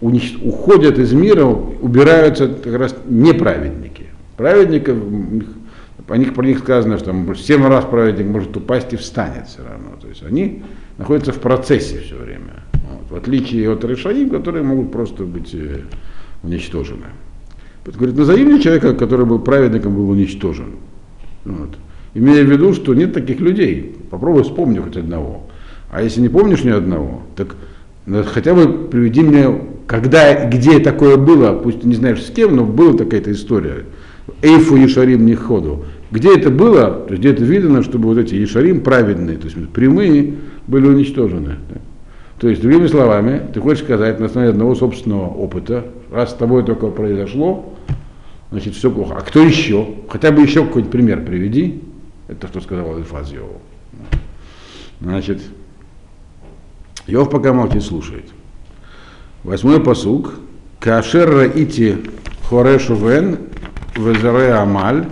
Унич... 0.00 0.36
Уходят 0.42 0.98
из 0.98 1.12
мира, 1.12 1.44
убираются 1.44 2.48
как 2.48 2.74
раз 2.74 2.94
неправедники. 3.06 4.06
Праведников 4.36 4.96
по 6.06 6.14
них, 6.14 6.34
про 6.34 6.44
них 6.44 6.58
сказано, 6.58 6.98
что 6.98 7.14
семь 7.34 7.64
раз 7.66 7.84
праведник 7.84 8.26
может 8.26 8.56
упасть 8.56 8.92
и 8.92 8.96
встанет 8.96 9.46
все 9.46 9.58
равно. 9.62 9.90
То 10.00 10.08
есть 10.08 10.22
они 10.24 10.62
находятся 10.98 11.32
в 11.32 11.38
процессе 11.38 12.00
все 12.00 12.16
время. 12.16 12.64
Вот, 12.72 13.10
в 13.10 13.14
отличие 13.16 13.70
от 13.70 13.84
решаим, 13.84 14.30
которые 14.30 14.64
могут 14.64 14.90
просто 14.90 15.24
быть 15.24 15.54
э, 15.54 15.82
уничтожены. 16.42 17.06
Говорит, 17.84 18.16
назови 18.16 18.44
мне 18.44 18.60
человека, 18.60 18.94
который 18.94 19.24
был 19.24 19.38
праведником, 19.38 19.94
был 19.94 20.10
уничтожен. 20.10 20.76
Вот. 21.44 21.76
Имея 22.14 22.44
в 22.44 22.50
виду, 22.50 22.72
что 22.72 22.94
нет 22.94 23.14
таких 23.14 23.40
людей. 23.40 23.96
Попробуй 24.10 24.42
вспомни 24.42 24.78
хоть 24.78 24.96
одного. 24.96 25.46
А 25.90 26.02
если 26.02 26.20
не 26.20 26.28
помнишь 26.28 26.64
ни 26.64 26.70
одного, 26.70 27.22
так 27.36 27.54
ну, 28.06 28.24
хотя 28.24 28.54
бы 28.54 28.88
приведи 28.88 29.22
мне, 29.22 29.60
когда, 29.90 30.44
где 30.46 30.78
такое 30.78 31.16
было, 31.16 31.52
пусть 31.52 31.82
не 31.82 31.96
знаешь 31.96 32.22
с 32.22 32.30
кем, 32.30 32.54
но 32.54 32.64
была 32.64 32.96
такая-то 32.96 33.32
история. 33.32 33.86
Эйфу 34.40 34.76
Ешарим 34.76 35.26
не 35.26 35.34
ходу. 35.34 35.84
Где 36.12 36.32
это 36.36 36.48
было, 36.48 36.92
то 36.92 37.08
есть 37.10 37.18
где 37.18 37.32
это 37.32 37.42
видно, 37.42 37.82
чтобы 37.82 38.06
вот 38.06 38.16
эти 38.16 38.36
Ешарим 38.36 38.82
праведные, 38.82 39.36
то 39.36 39.46
есть 39.46 39.68
прямые, 39.70 40.34
были 40.68 40.86
уничтожены. 40.86 41.56
То 42.38 42.48
есть, 42.48 42.62
другими 42.62 42.86
словами, 42.86 43.42
ты 43.52 43.60
хочешь 43.60 43.82
сказать 43.82 44.20
на 44.20 44.26
основе 44.26 44.50
одного 44.50 44.76
собственного 44.76 45.26
опыта, 45.26 45.86
раз 46.12 46.30
с 46.30 46.34
тобой 46.34 46.64
только 46.64 46.86
произошло, 46.86 47.74
значит, 48.52 48.76
все 48.76 48.92
плохо. 48.92 49.16
А 49.18 49.22
кто 49.22 49.42
еще? 49.42 49.88
Хотя 50.08 50.30
бы 50.30 50.42
еще 50.42 50.64
какой-нибудь 50.66 50.92
пример 50.92 51.24
приведи. 51.24 51.82
Это 52.28 52.46
что 52.46 52.60
сказал 52.60 52.94
Альфаз 52.94 53.32
Йову. 53.32 53.60
Значит, 55.00 55.40
Йов 57.08 57.28
пока 57.28 57.52
молчит, 57.52 57.82
слушает. 57.82 58.26
Восьмой 59.42 59.82
посук. 59.82 60.34
Кашер 60.80 61.30
раити 61.30 61.96
хорешу 62.42 62.94
вен 62.94 63.38
везере 63.96 64.52
амаль 64.52 65.06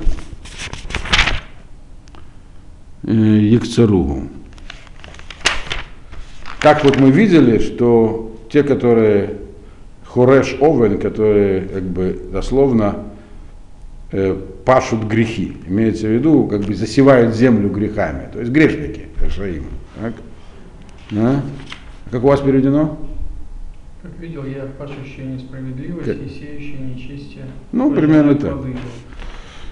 Екцеругу. 3.03 4.29
Как 6.61 6.85
вот 6.85 6.99
мы 6.99 7.11
видели, 7.11 7.59
что 7.59 8.37
те, 8.53 8.63
которые 8.63 9.37
Хореш 10.05 10.57
Овен, 10.61 10.99
которые 10.99 11.63
как 11.63 11.83
бы 11.85 12.21
дословно 12.33 13.05
э, 14.13 14.37
пашут 14.65 15.05
грехи, 15.05 15.57
имеется 15.67 16.07
в 16.07 16.11
виду, 16.11 16.47
как 16.47 16.63
бы 16.63 16.75
засевают 16.75 17.35
землю 17.35 17.71
грехами, 17.71 18.29
то 18.33 18.41
есть 18.41 18.51
грешники, 18.51 19.07
Решаим. 19.23 19.65
Так? 20.01 20.13
А? 21.17 21.41
Как 22.11 22.25
у 22.25 22.27
вас 22.27 22.41
переведено? 22.41 22.99
Как 24.03 24.13
видел 24.21 24.45
я 24.45 24.65
пашущие 24.79 25.27
несправедливость 25.27 26.07
как? 26.07 26.17
и 26.17 26.29
сеющие 26.29 26.79
нечестие. 26.79 27.45
Ну, 27.73 27.93
примерно 27.93 28.37
так. 28.37 28.55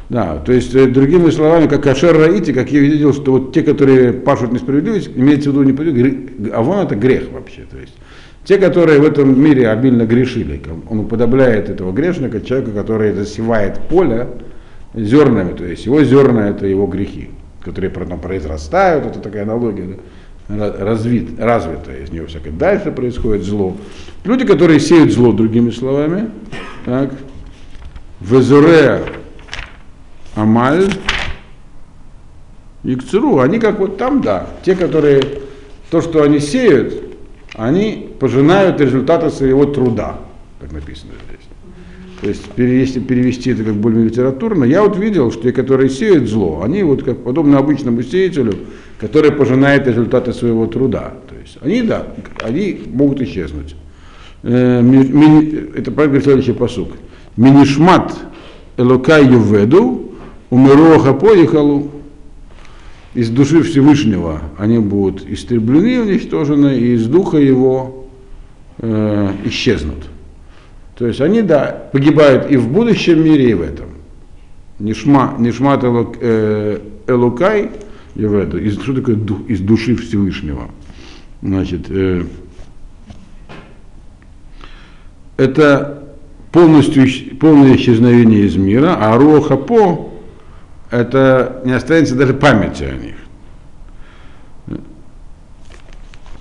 Да, 0.08 0.38
то 0.38 0.52
есть, 0.52 0.74
э, 0.74 0.86
другими 0.86 1.30
словами, 1.30 1.68
как 1.68 1.86
Ашер 1.86 2.16
Раити, 2.16 2.52
как 2.52 2.70
я 2.70 2.80
видел, 2.80 3.12
что 3.12 3.32
вот 3.32 3.52
те, 3.52 3.62
которые 3.62 4.12
пашут 4.12 4.52
несправедливость, 4.52 5.10
имеется 5.16 5.50
в 5.50 5.54
виду 5.54 5.64
не 5.64 6.50
а 6.50 6.62
вон 6.62 6.86
это 6.86 6.94
грех 6.96 7.30
вообще. 7.32 7.66
То 7.70 7.78
есть, 7.78 7.94
те, 8.44 8.58
которые 8.58 9.00
в 9.00 9.04
этом 9.04 9.40
мире 9.40 9.68
обильно 9.68 10.04
грешили, 10.06 10.60
он 10.88 11.00
уподобляет 11.00 11.68
этого 11.68 11.92
грешника, 11.92 12.40
человека, 12.40 12.72
который 12.72 13.12
засевает 13.12 13.78
поле 13.88 14.28
зернами, 14.94 15.52
то 15.52 15.64
есть 15.64 15.86
его 15.86 16.02
зерна 16.02 16.50
это 16.50 16.66
его 16.66 16.86
грехи, 16.86 17.30
которые 17.60 17.90
потом 17.90 18.20
произрастают, 18.20 19.06
это 19.06 19.18
такая 19.20 19.42
аналогия. 19.42 19.84
Да? 19.84 19.94
Ра- 20.48 20.78
развит, 20.78 21.38
развитое 21.38 22.04
из 22.04 22.10
нее 22.10 22.26
всякое. 22.26 22.52
Дальше 22.52 22.90
происходит 22.90 23.44
зло. 23.44 23.76
Люди, 24.24 24.44
которые 24.44 24.80
сеют 24.80 25.12
зло, 25.12 25.32
другими 25.32 25.70
словами, 25.70 26.30
так, 26.84 27.12
везуре 28.20 29.04
амаль, 30.34 30.92
Икцеру, 32.84 33.40
они 33.40 33.58
как 33.58 33.80
вот 33.80 33.98
там, 33.98 34.20
да, 34.20 34.46
те, 34.64 34.76
которые, 34.76 35.40
то, 35.90 36.00
что 36.00 36.22
они 36.22 36.38
сеют, 36.38 37.16
они 37.54 38.10
пожинают 38.20 38.80
результаты 38.80 39.30
своего 39.30 39.64
труда, 39.64 40.20
как 40.60 40.72
написано. 40.72 41.12
То 42.20 42.28
есть, 42.28 42.44
если 42.56 43.00
перевести 43.00 43.50
это 43.50 43.62
как 43.62 43.74
более 43.74 44.06
литературно, 44.06 44.64
я 44.64 44.82
вот 44.82 44.96
видел, 44.96 45.30
что 45.30 45.42
те, 45.42 45.52
которые 45.52 45.90
сеют 45.90 46.28
зло, 46.28 46.62
они 46.62 46.82
вот 46.82 47.02
как 47.02 47.22
подобно 47.22 47.58
обычному 47.58 48.02
сеятелю, 48.02 48.54
который 48.98 49.32
пожинает 49.32 49.86
результаты 49.86 50.32
своего 50.32 50.66
труда. 50.66 51.14
То 51.28 51.34
есть, 51.34 51.58
они, 51.60 51.82
да, 51.82 52.06
они 52.42 52.80
могут 52.86 53.20
исчезнуть. 53.20 53.76
Э, 54.42 54.80
Это 55.76 55.90
правильно 55.90 56.20
следующий 56.20 56.52
посук. 56.52 56.92
Минишмат 57.36 58.16
элокай 58.78 59.26
юведу, 59.26 60.12
умироха 60.48 61.12
поехалу, 61.12 61.90
из 63.14 63.30
души 63.30 63.62
Всевышнего 63.62 64.42
они 64.58 64.78
будут 64.78 65.26
истреблены, 65.28 66.02
уничтожены, 66.02 66.78
и 66.78 66.94
из 66.94 67.06
духа 67.06 67.38
его 67.38 68.06
э, 68.78 69.32
исчезнут. 69.44 70.06
То 70.96 71.06
есть 71.06 71.20
они, 71.20 71.42
да, 71.42 71.88
погибают 71.92 72.50
и 72.50 72.56
в 72.56 72.68
будущем 72.68 73.22
мире, 73.22 73.50
и 73.50 73.54
в 73.54 73.60
этом. 73.60 73.86
Нишма, 74.78 75.34
нишмат 75.38 75.84
элок- 75.84 76.18
э, 76.20 76.80
элукай, 77.06 77.70
Еведу, 78.14 78.58
из, 78.58 78.80
что 78.80 78.94
такое 78.94 79.14
дух, 79.14 79.40
из 79.46 79.60
души 79.60 79.94
Всевышнего? 79.94 80.70
Значит, 81.42 81.86
э, 81.90 82.24
это 85.36 86.02
полностью, 86.50 87.06
полное 87.38 87.76
исчезновение 87.76 88.46
из 88.46 88.56
мира, 88.56 88.96
а 88.98 89.18
Руахапо 89.18 90.12
это 90.90 91.60
не 91.66 91.72
останется 91.72 92.14
даже 92.14 92.32
памяти 92.32 92.84
о 92.84 92.94
них. 92.96 93.16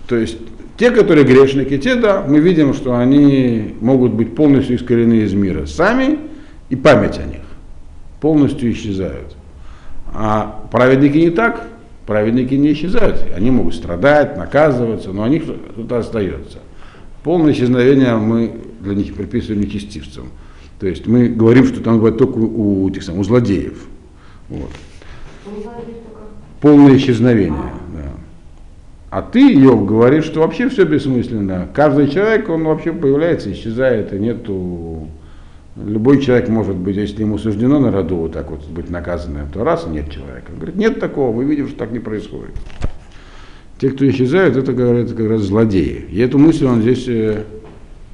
То 0.08 0.16
есть 0.16 0.38
те, 0.78 0.92
которые 0.92 1.26
грешники, 1.26 1.78
те, 1.78 1.96
да, 1.96 2.24
мы 2.28 2.40
видим, 2.40 2.74
что 2.74 2.98
они 2.98 3.76
могут 3.80 4.14
быть 4.14 4.36
полностью 4.36 4.76
искорены 4.76 5.22
из 5.22 5.34
мира 5.34 5.66
сами, 5.66 6.20
и 6.70 6.76
память 6.76 7.18
о 7.20 7.24
них 7.24 7.42
полностью 8.20 8.72
исчезают. 8.72 9.36
А 10.14 10.68
праведники 10.72 11.18
не 11.18 11.30
так, 11.30 11.68
праведники 12.06 12.56
не 12.56 12.74
исчезают. 12.74 13.24
Они 13.36 13.52
могут 13.52 13.76
страдать, 13.76 14.38
наказываться, 14.38 15.12
но 15.12 15.24
о 15.24 15.30
них 15.30 15.44
что-то 15.44 16.00
остается. 16.00 16.60
Полное 17.24 17.54
исчезновение 17.54 18.16
мы 18.16 18.54
для 18.82 18.96
них 18.96 19.14
приписываем 19.14 19.62
нечестивцам. 19.62 20.30
То 20.80 20.88
есть 20.88 21.08
мы 21.08 21.28
говорим, 21.28 21.66
что 21.66 21.82
там 21.82 21.98
бывает 21.98 22.18
только 22.18 22.38
у, 22.38 22.86
у 22.86 22.88
у 22.88 23.24
злодеев. 23.24 23.86
Вот. 24.50 24.72
Полное 26.62 26.98
исчезновение. 26.98 27.72
А 29.10 29.22
ты, 29.22 29.54
Йов, 29.54 29.86
говоришь, 29.86 30.26
что 30.26 30.42
вообще 30.42 30.68
все 30.70 30.84
бессмысленно. 30.84 31.68
Каждый 31.74 32.10
человек, 32.10 32.50
он 32.50 32.64
вообще 32.64 32.92
появляется, 32.92 33.52
исчезает, 33.52 34.14
и 34.14 34.20
нету... 34.20 35.08
Любой 35.76 36.22
человек 36.22 36.48
может 36.48 36.76
быть, 36.78 36.96
если 36.96 37.22
ему 37.22 37.38
суждено 37.38 37.80
на 37.80 37.92
роду 37.92 38.16
вот 38.16 38.32
так 38.32 38.50
вот 38.50 38.66
быть 38.68 38.90
наказанным, 38.90 39.50
то 39.50 39.64
раз 39.66 39.86
нет 39.88 40.10
человека. 40.10 40.52
Он 40.52 40.56
говорит, 40.56 40.76
нет 40.76 41.00
такого, 41.02 41.36
мы 41.36 41.44
видим, 41.44 41.68
что 41.68 41.78
так 41.78 41.92
не 41.92 42.00
происходит. 42.00 42.56
Те, 43.80 43.90
кто 43.90 44.10
исчезают, 44.10 44.56
это, 44.56 44.72
говорят, 44.72 45.12
как 45.12 45.30
раз 45.30 45.42
злодеи. 45.42 46.06
И 46.10 46.20
эту 46.20 46.38
мысль 46.38 46.66
он 46.66 46.82
здесь 46.82 47.06
э, 47.10 47.44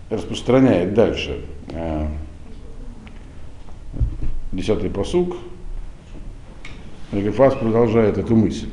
распространяет 0.10 0.96
дальше. 0.96 1.42
Э, 1.70 2.08
Десятый 4.52 4.90
посук. 4.90 5.38
Элифас 7.12 7.54
продолжает 7.56 8.18
эту 8.18 8.36
мысль. 8.36 8.68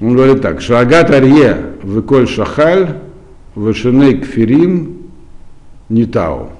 Он 0.00 0.14
говорит 0.14 0.42
так. 0.42 0.60
Шагат 0.60 1.10
арье 1.10 1.72
выколь 1.82 2.28
шахаль 2.28 2.98
вышиней 3.54 4.18
кфирим 4.18 4.98
нитау. 5.88 6.50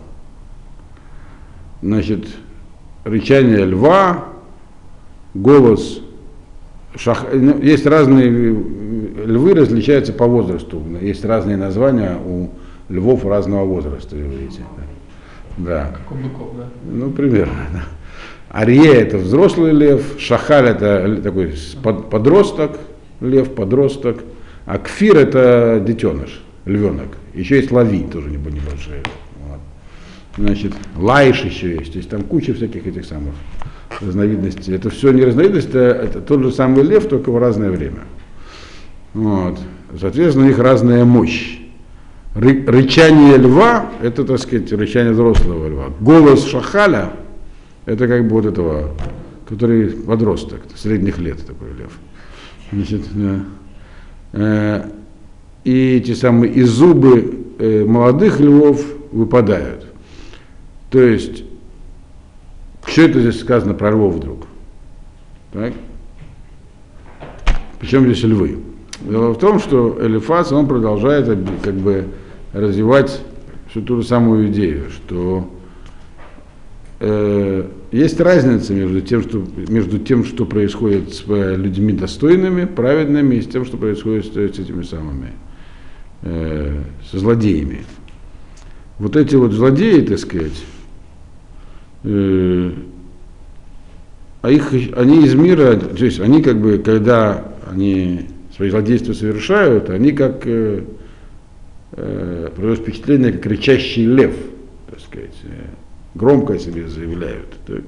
Значит, 1.83 2.27
рычание 3.05 3.65
льва, 3.65 4.29
голос 5.35 6.01
шах... 6.97 7.27
ну, 7.33 7.61
Есть 7.61 7.87
разные 7.87 8.29
львы 8.31 9.55
различаются 9.55 10.13
по 10.13 10.27
возрасту. 10.27 10.83
Есть 11.01 11.25
разные 11.25 11.57
названия 11.57 12.17
у 12.25 12.51
львов 12.89 13.25
разного 13.25 13.65
возраста, 13.65 14.17
вы 14.17 14.23
видите. 14.23 14.63
Да. 15.59 15.93
Как 15.93 16.13
у 16.13 16.15
быков, 16.15 16.57
да? 16.57 16.69
Ну, 16.91 17.11
примерно, 17.11 17.67
да. 17.73 17.83
Арье 18.49 18.95
это 18.95 19.19
взрослый 19.19 19.73
лев, 19.73 20.17
шахаль 20.19 20.69
это 20.69 21.21
такой 21.23 21.55
под- 21.83 22.09
подросток, 22.09 22.79
лев, 23.21 23.55
подросток, 23.55 24.19
а 24.67 24.79
кфир 24.79 25.17
это 25.17 25.83
детеныш, 25.85 26.43
львенок. 26.65 27.09
Еще 27.35 27.57
есть 27.57 27.71
лави, 27.71 28.05
тоже 28.11 28.29
небо- 28.31 28.51
небольшие. 28.51 29.03
Вот. 29.47 29.61
Значит, 30.37 30.73
лайш 30.97 31.45
еще 31.45 31.77
есть, 31.77 31.93
то 31.93 31.99
есть 31.99 32.11
там 32.11 32.23
куча 32.23 32.55
всяких 32.55 32.87
этих 32.87 33.05
самых 33.05 33.35
разновидностей. 34.01 34.75
Это 34.75 34.91
все 34.91 35.13
не 35.13 35.25
разновидность, 35.25 35.69
это, 35.71 36.21
тот 36.21 36.43
же 36.43 36.53
самый 36.53 36.83
лев, 36.83 37.09
только 37.09 37.31
в 37.31 37.39
разное 37.39 37.71
время. 37.71 38.01
Вот. 39.15 39.59
Соответственно, 39.99 40.47
у 40.47 40.49
них 40.49 40.59
разная 40.59 41.05
мощь. 41.05 41.59
Ры- 42.35 42.67
рычание 42.71 43.39
льва, 43.39 43.91
это, 44.03 44.25
так 44.25 44.39
сказать, 44.39 44.71
рычание 44.73 45.13
взрослого 45.13 45.69
льва. 45.69 45.85
Голос 46.01 46.45
шахаля, 46.47 47.13
это 47.87 48.07
как 48.09 48.25
бы 48.29 48.31
вот 48.31 48.45
этого, 48.45 48.91
который 49.49 49.89
подросток, 49.91 50.61
средних 50.75 51.19
лет 51.19 51.47
такой 51.47 51.69
лев. 51.69 51.99
Значит. 52.73 53.03
Э, 54.33 54.91
и 55.65 55.97
эти 55.97 56.15
самые 56.15 56.53
из 56.53 56.69
зубы 56.69 57.45
э, 57.59 57.85
молодых 57.85 58.41
львов 58.41 58.85
выпадают. 59.13 59.87
То 60.91 61.01
есть, 61.01 61.45
что 62.87 63.03
это 63.03 63.21
здесь 63.21 63.41
сказано 63.41 63.75
про 63.75 63.91
львов 63.91 64.15
вдруг? 64.15 64.47
Так? 65.53 65.73
Причем 67.81 68.05
здесь 68.05 68.23
львы? 68.25 68.59
Дело 69.01 69.33
в 69.33 69.39
том, 69.39 69.59
что 69.59 69.99
Элифас, 70.01 70.53
он 70.53 70.67
продолжает 70.67 71.27
как 71.63 71.75
бы 71.75 72.09
развивать 72.53 73.23
всю 73.71 73.83
ту 73.83 74.01
же 74.01 74.07
самую 74.07 74.49
идею, 74.49 74.91
что 74.91 75.51
э, 77.01 77.69
есть 77.93 78.21
разница 78.21 78.73
между 78.75 79.01
тем, 79.01 79.23
что, 79.23 79.45
между 79.69 79.99
тем, 79.99 80.25
что 80.25 80.45
происходит 80.45 81.15
с 81.15 81.25
э, 81.29 81.57
людьми 81.57 81.93
достойными, 81.93 82.65
праведными, 82.65 83.37
и 83.37 83.43
с 83.43 83.47
тем, 83.47 83.65
что 83.65 83.77
происходит 83.77 84.27
с, 84.27 84.33
с 84.33 84.59
этими 84.59 84.83
самыми, 84.83 85.33
э, 86.23 86.83
со 87.11 87.19
злодеями. 87.19 87.85
Вот 88.99 89.17
эти 89.17 89.37
вот 89.37 89.53
злодеи, 89.53 90.01
так 90.01 90.19
сказать, 90.19 90.65
э, 92.05 92.73
а 94.43 94.51
их, 94.51 94.73
они 94.97 95.25
из 95.25 95.35
мира, 95.35 95.77
то 95.77 96.05
есть 96.05 96.21
они 96.21 96.41
как 96.41 96.61
бы, 96.61 96.79
когда 96.79 97.53
они 97.69 98.27
свои 98.55 98.71
злодейства 98.71 99.13
совершают, 99.13 99.91
они 99.91 100.13
как 100.13 100.47
э, 100.47 100.85
э, 101.93 102.51
производят 102.55 102.85
впечатление, 102.85 103.33
как 103.33 103.43
кричащий 103.43 104.07
лев, 104.07 104.35
так 104.89 105.01
сказать, 105.01 105.37
э, 105.45 105.67
громко 106.17 106.55
о 106.55 106.59
себе 106.59 106.89
заявляют. 106.89 107.55
так. 107.67 107.83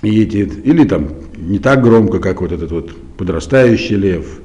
Эти, 0.00 0.36
или 0.36 0.84
там 0.84 1.08
не 1.36 1.58
так 1.58 1.82
громко, 1.82 2.20
как 2.20 2.40
вот 2.40 2.52
этот 2.52 2.70
вот 2.70 2.94
подрастающий 3.16 3.96
лев. 3.96 4.40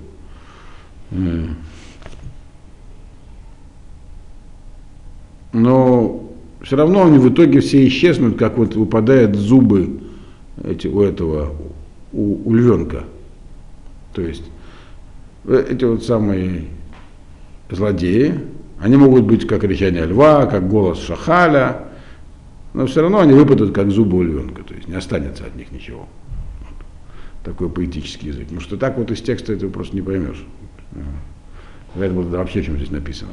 Э. 1.12 1.46
Но 5.52 6.34
все 6.64 6.76
равно 6.76 7.06
они 7.06 7.20
в 7.20 7.32
итоге 7.32 7.60
все 7.60 7.88
исчезнут, 7.88 8.40
как 8.40 8.58
вот 8.58 8.74
выпадают 8.76 9.36
зубы 9.36 10.00
эти, 10.64 10.88
у 10.88 11.02
этого, 11.02 11.56
у, 12.12 12.50
у 12.50 12.54
львенка. 12.56 13.04
То 14.14 14.24
есть 14.24 14.46
э, 15.46 15.68
эти 15.70 15.86
вот 15.86 16.04
самые 16.04 16.66
злодеи, 17.70 18.40
они 18.84 18.98
могут 18.98 19.24
быть 19.24 19.48
как 19.48 19.64
рычание 19.64 20.06
льва, 20.06 20.46
как 20.46 20.68
голос 20.68 21.00
шахаля, 21.02 21.86
но 22.74 22.86
все 22.86 23.02
равно 23.02 23.22
они 23.22 23.32
выпадут 23.32 23.74
как 23.74 23.90
зубы 23.90 24.18
у 24.18 24.24
львенка, 24.24 24.62
то 24.64 24.74
есть 24.74 24.90
не 24.90 24.96
останется 24.96 25.46
от 25.46 25.56
них 25.56 25.72
ничего. 25.72 26.00
Вот. 26.60 26.86
Такой 27.46 27.70
поэтический 27.70 28.28
язык. 28.28 28.44
Потому 28.44 28.60
что 28.60 28.76
так 28.76 28.98
вот 28.98 29.10
из 29.10 29.22
текста 29.22 29.54
этого 29.54 29.70
просто 29.70 29.96
не 29.96 30.02
поймешь. 30.02 30.44
Поэтому 31.96 32.24
да, 32.24 32.40
вообще, 32.40 32.62
чем 32.62 32.76
здесь 32.76 32.92
написано. 32.92 33.32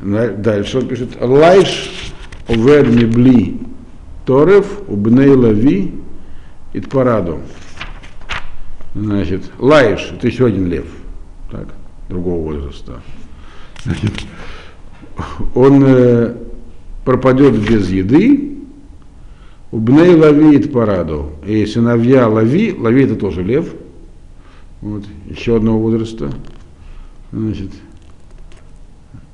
На- 0.00 0.30
Дальше 0.30 0.78
он 0.78 0.88
пишет, 0.88 1.10
лайш 1.20 2.12
овер 2.48 2.88
мебли 2.88 3.60
торев 4.26 4.80
убней 4.88 5.28
лави 5.30 5.94
ит 6.72 6.90
параду. 6.90 7.38
Значит, 8.96 9.48
Лаиш, 9.60 10.10
это 10.12 10.26
еще 10.26 10.46
один 10.46 10.66
лев, 10.66 10.86
так, 11.52 11.68
другого 12.08 12.52
возраста. 12.52 13.00
Значит, 13.84 14.12
он 15.54 15.84
э, 15.86 16.34
пропадет 17.04 17.58
без 17.58 17.90
еды, 17.90 18.58
у 19.70 19.78
Бней 19.78 20.14
Лавит 20.14 20.72
параду. 20.72 21.32
И 21.46 21.66
сыновья 21.66 22.28
Лави, 22.28 22.74
Лави 22.76 23.04
это 23.04 23.16
тоже 23.16 23.42
лев, 23.42 23.74
вот, 24.80 25.04
еще 25.28 25.56
одного 25.56 25.80
возраста, 25.80 26.32
значит, 27.32 27.70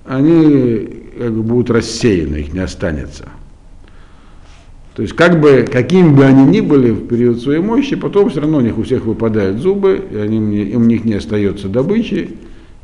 они 0.04 0.88
как 1.18 1.32
бы 1.32 1.42
будут 1.42 1.70
рассеяны, 1.70 2.36
их 2.36 2.52
не 2.52 2.60
останется. 2.60 3.28
То 4.94 5.02
есть, 5.02 5.14
как 5.14 5.40
бы, 5.40 5.66
какими 5.70 6.14
бы 6.14 6.24
они 6.24 6.44
ни 6.44 6.60
были 6.60 6.90
в 6.92 7.08
период 7.08 7.40
своей 7.40 7.60
мощи, 7.60 7.96
потом 7.96 8.30
все 8.30 8.40
равно 8.40 8.58
у 8.58 8.60
них 8.60 8.78
у 8.78 8.84
всех 8.84 9.04
выпадают 9.04 9.58
зубы, 9.58 10.04
и 10.10 10.16
они, 10.16 10.74
у 10.76 10.80
них 10.80 11.04
не 11.04 11.14
остается 11.14 11.68
добычи, 11.68 12.30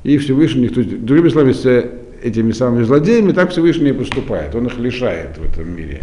и 0.03 0.19
Всевышний, 0.19 0.69
то 0.69 0.81
есть, 0.81 1.05
другими 1.05 1.29
словами, 1.29 1.53
с 1.53 1.91
этими 2.23 2.53
самыми 2.53 2.85
злодеями 2.85 3.33
так 3.33 3.51
Всевышний 3.51 3.93
поступает, 3.93 4.55
он 4.55 4.67
их 4.67 4.79
лишает 4.79 5.39
в 5.39 5.45
этом 5.45 5.75
мире 5.75 6.01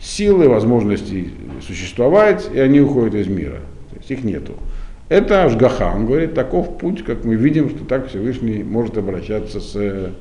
силы, 0.00 0.48
возможности 0.48 1.30
существовать, 1.66 2.48
и 2.52 2.60
они 2.60 2.80
уходят 2.80 3.14
из 3.14 3.26
мира, 3.26 3.60
то 3.90 3.96
есть 3.96 4.10
их 4.10 4.24
нету. 4.24 4.54
Это 5.08 5.44
Ашгаха, 5.44 5.92
он 5.94 6.06
говорит, 6.06 6.34
таков 6.34 6.78
путь, 6.78 7.02
как 7.04 7.24
мы 7.24 7.34
видим, 7.34 7.70
что 7.70 7.84
так 7.84 8.08
Всевышний 8.08 8.62
может 8.62 8.98
обращаться 8.98 9.58
с 9.58 10.12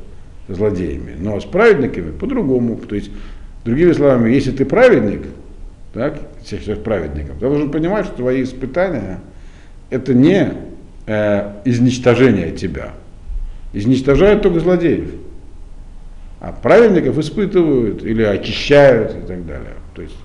злодеями. 0.47 1.15
Но 1.19 1.39
с 1.41 1.43
праведниками 1.43 2.11
по-другому. 2.11 2.77
То 2.77 2.95
есть 2.95 3.11
Другими 3.67 3.91
словами, 3.91 4.31
если 4.31 4.51
ты 4.51 4.63
праведник, 4.63 5.23
так, 5.93 6.17
всех 6.41 6.83
праведников, 6.83 7.33
ты 7.33 7.41
должен 7.41 7.69
понимать, 7.69 8.05
что 8.05 8.15
твои 8.15 8.43
испытания 8.43 9.19
это 9.89 10.13
не 10.13 10.53
э, 11.07 11.53
изничтожение 11.65 12.51
тебя. 12.51 12.91
Изничтожают 13.73 14.43
только 14.43 14.59
злодеев. 14.59 15.09
А 16.39 16.51
праведников 16.51 17.17
испытывают 17.17 18.03
или 18.03 18.21
очищают 18.21 19.15
и 19.15 19.27
так 19.27 19.45
далее. 19.47 19.73
То 19.95 20.03
есть 20.03 20.15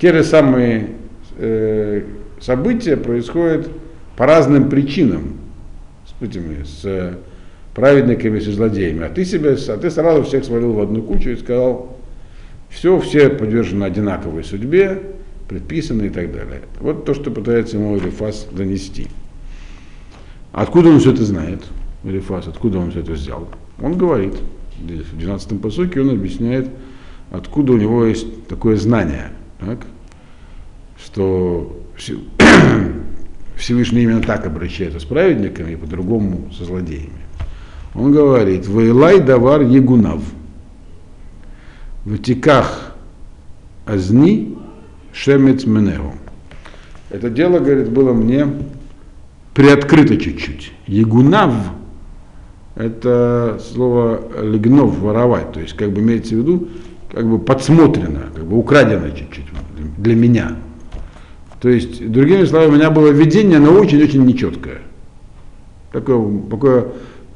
те 0.00 0.12
же 0.12 0.24
самые 0.24 0.88
э, 1.36 2.02
события 2.40 2.96
происходят 2.96 3.70
по 4.16 4.26
разным 4.26 4.68
причинам 4.68 5.38
с 6.06 6.22
этими, 6.22 6.64
с 6.64 7.18
праведниками, 7.74 8.40
с 8.40 8.46
злодеями. 8.46 9.06
А 9.06 9.08
ты 9.08 9.24
себя, 9.24 9.52
а 9.52 9.76
ты 9.76 9.90
сразу 9.90 10.24
всех 10.24 10.44
свалил 10.44 10.72
в 10.72 10.80
одну 10.80 11.02
кучу 11.02 11.30
и 11.30 11.36
сказал, 11.36 11.96
все, 12.68 12.98
все 13.00 13.28
подвержены 13.30 13.84
одинаковой 13.84 14.44
судьбе, 14.44 15.00
предписаны 15.48 16.06
и 16.06 16.10
так 16.10 16.32
далее. 16.32 16.62
Вот 16.80 17.04
то, 17.04 17.14
что 17.14 17.30
пытается 17.30 17.76
ему 17.76 17.96
Элифас 17.96 18.48
донести. 18.50 19.08
Откуда 20.52 20.90
он 20.90 20.98
все 20.98 21.12
это 21.12 21.24
знает, 21.24 21.62
Элифас, 22.04 22.48
откуда 22.48 22.78
он 22.78 22.90
все 22.90 23.00
это 23.00 23.12
взял? 23.12 23.48
Он 23.80 23.96
говорит, 23.96 24.34
в 24.78 25.18
12-м 25.18 25.58
посоке 25.58 26.00
он 26.00 26.10
объясняет, 26.10 26.68
откуда 27.30 27.72
у 27.72 27.76
него 27.76 28.04
есть 28.04 28.48
такое 28.48 28.76
знание, 28.76 29.30
так, 29.60 29.86
что 30.98 31.80
Всевышний 33.56 34.02
именно 34.02 34.22
так 34.22 34.46
обращается 34.46 35.00
с 35.00 35.04
праведниками 35.04 35.72
и 35.72 35.76
по-другому 35.76 36.50
со 36.52 36.64
злодеями. 36.64 37.10
Он 37.94 38.12
говорит, 38.12 38.66
«Вайлай 38.66 39.20
давар 39.20 39.62
егунав» 39.62 40.22
в 42.04 42.18
тиках 42.18 42.96
азни 43.84 44.56
шемец 45.12 45.64
менеу. 45.64 46.14
Это 47.10 47.28
дело, 47.28 47.58
говорит, 47.58 47.90
было 47.90 48.12
мне 48.12 48.46
приоткрыто 49.60 50.16
чуть-чуть. 50.16 50.72
Ягунав– 50.86 51.52
это 52.76 53.60
слово 53.62 54.22
легнов, 54.42 54.98
воровать, 55.00 55.52
то 55.52 55.60
есть 55.60 55.74
как 55.76 55.90
бы 55.90 56.00
имеется 56.00 56.34
в 56.34 56.38
виду, 56.38 56.68
как 57.12 57.28
бы 57.28 57.38
подсмотрено, 57.38 58.22
как 58.34 58.46
бы 58.46 58.56
украдено 58.56 59.10
чуть-чуть 59.10 59.44
для 59.98 60.14
меня. 60.16 60.56
То 61.60 61.68
есть, 61.68 62.10
другими 62.10 62.46
словами, 62.46 62.70
у 62.70 62.74
меня 62.76 62.90
было 62.90 63.08
видение, 63.08 63.58
но 63.58 63.72
очень-очень 63.72 64.24
нечеткое. 64.24 64.78
Такое, 65.92 66.40
такое 66.50 66.86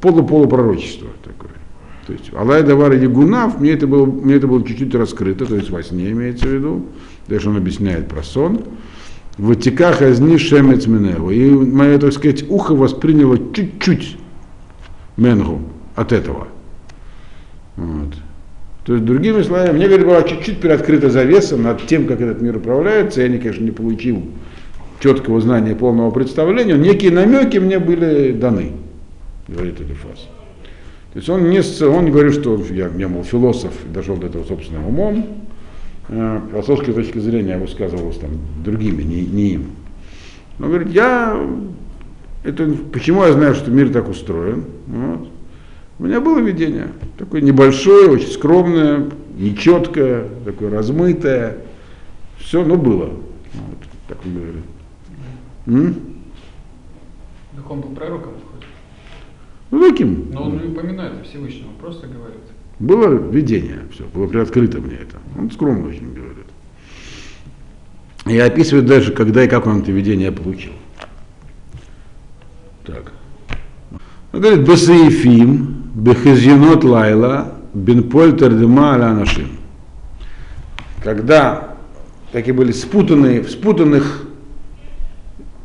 полуполупророчество 0.00 1.08
такое. 1.22 1.52
То 2.06 2.14
есть 2.14 2.30
Алай 2.34 2.62
Давар 2.62 2.92
Ягунав, 2.92 3.60
мне 3.60 3.72
это 3.72 3.86
было, 3.86 4.06
мне 4.06 4.36
это 4.36 4.46
было 4.46 4.66
чуть-чуть 4.66 4.94
раскрыто, 4.94 5.44
то 5.44 5.56
есть 5.56 5.68
во 5.68 5.82
сне 5.82 6.10
имеется 6.12 6.46
в 6.46 6.52
виду, 6.52 6.86
даже 7.28 7.50
он 7.50 7.58
объясняет 7.58 8.08
про 8.08 8.22
сон. 8.22 8.62
Ватиках 9.38 10.00
азни 10.00 10.38
шемец 10.38 10.86
менегу. 10.86 11.30
И 11.30 11.50
мое, 11.50 11.98
так 11.98 12.12
сказать, 12.12 12.44
ухо 12.48 12.74
восприняло 12.74 13.36
чуть-чуть 13.52 14.16
менгу 15.16 15.60
от 15.96 16.12
этого. 16.12 16.48
Вот. 17.76 18.14
То 18.84 18.94
есть, 18.94 19.04
другими 19.04 19.42
словами, 19.42 19.72
мне, 19.72 19.86
говорит, 19.86 20.06
была 20.06 20.22
чуть-чуть 20.22 20.60
приоткрыта 20.60 21.10
завеса 21.10 21.56
над 21.56 21.86
тем, 21.86 22.06
как 22.06 22.20
этот 22.20 22.42
мир 22.42 22.56
управляется. 22.58 23.22
Я, 23.22 23.38
конечно, 23.38 23.64
не 23.64 23.70
получил 23.70 24.22
четкого 25.00 25.40
знания, 25.40 25.74
полного 25.74 26.10
представления. 26.10 26.76
Некие 26.76 27.10
намеки 27.10 27.58
мне 27.58 27.78
были 27.78 28.32
даны, 28.32 28.72
говорит 29.48 29.80
Элифас. 29.80 30.28
То 31.12 31.18
есть 31.18 31.28
он 31.28 31.48
не, 31.48 31.60
он 31.86 32.10
говорит, 32.10 32.34
что 32.34 32.60
я, 32.70 32.90
я 32.96 33.08
мол, 33.08 33.24
философ, 33.24 33.72
дошел 33.92 34.16
до 34.16 34.26
этого 34.26 34.44
собственным 34.44 34.86
умом. 34.86 35.43
Э, 36.08 36.40
философской 36.50 36.92
точки 36.92 37.18
зрения 37.18 37.56
высказывалось 37.56 38.18
там 38.18 38.30
другими, 38.62 39.02
не, 39.02 39.22
не 39.22 39.54
им. 39.54 39.70
Он 40.58 40.66
говорит, 40.66 40.90
я, 40.90 41.36
это, 42.42 42.70
почему 42.92 43.24
я 43.24 43.32
знаю, 43.32 43.54
что 43.54 43.70
мир 43.70 43.90
так 43.90 44.08
устроен? 44.08 44.64
Вот. 44.86 45.28
У 45.98 46.04
меня 46.04 46.20
было 46.20 46.40
видение, 46.40 46.88
такое 47.16 47.40
небольшое, 47.40 48.10
очень 48.10 48.28
скромное, 48.28 49.08
нечеткое, 49.38 50.28
такое 50.44 50.70
размытое. 50.70 51.58
Все, 52.38 52.64
но 52.64 52.76
было. 52.76 53.06
Вот, 53.54 53.78
так 54.08 54.18
он 54.26 54.34
говорит. 54.34 54.64
М? 55.66 55.94
Так 57.56 57.70
он 57.70 57.80
был 57.80 57.90
пророком? 57.90 58.32
Ну 59.70 59.90
таким. 59.90 60.30
Но 60.32 60.44
он 60.44 60.58
не 60.58 60.68
упоминает 60.68 61.26
Всевышнего, 61.26 61.70
просто 61.80 62.06
говорит. 62.06 62.43
Было 62.78 63.08
видение, 63.30 63.80
все, 63.92 64.04
было 64.12 64.26
приоткрыто 64.26 64.80
мне 64.80 64.96
это. 64.96 65.16
Он 65.38 65.50
скромно 65.50 65.88
очень 65.88 66.12
говорит. 66.12 66.46
И 68.26 68.38
описывает 68.38 68.86
дальше, 68.86 69.12
когда 69.12 69.44
и 69.44 69.48
как 69.48 69.66
он 69.66 69.82
это 69.82 69.92
видение 69.92 70.32
получил. 70.32 70.72
Так. 72.84 73.12
Он 74.32 74.40
говорит, 74.40 74.66
Басаифим, 74.66 75.84
Бехазинот 75.94 76.84
Лайла, 76.84 77.54
Бенпольтер 77.74 78.52
Дема 78.52 78.94
Аля 78.94 79.12
Нашим. 79.12 79.48
Когда 81.02 81.76
такие 82.32 82.54
были 82.54 82.72
спутанные, 82.72 83.42
в 83.42 83.50
спутанных 83.50 84.26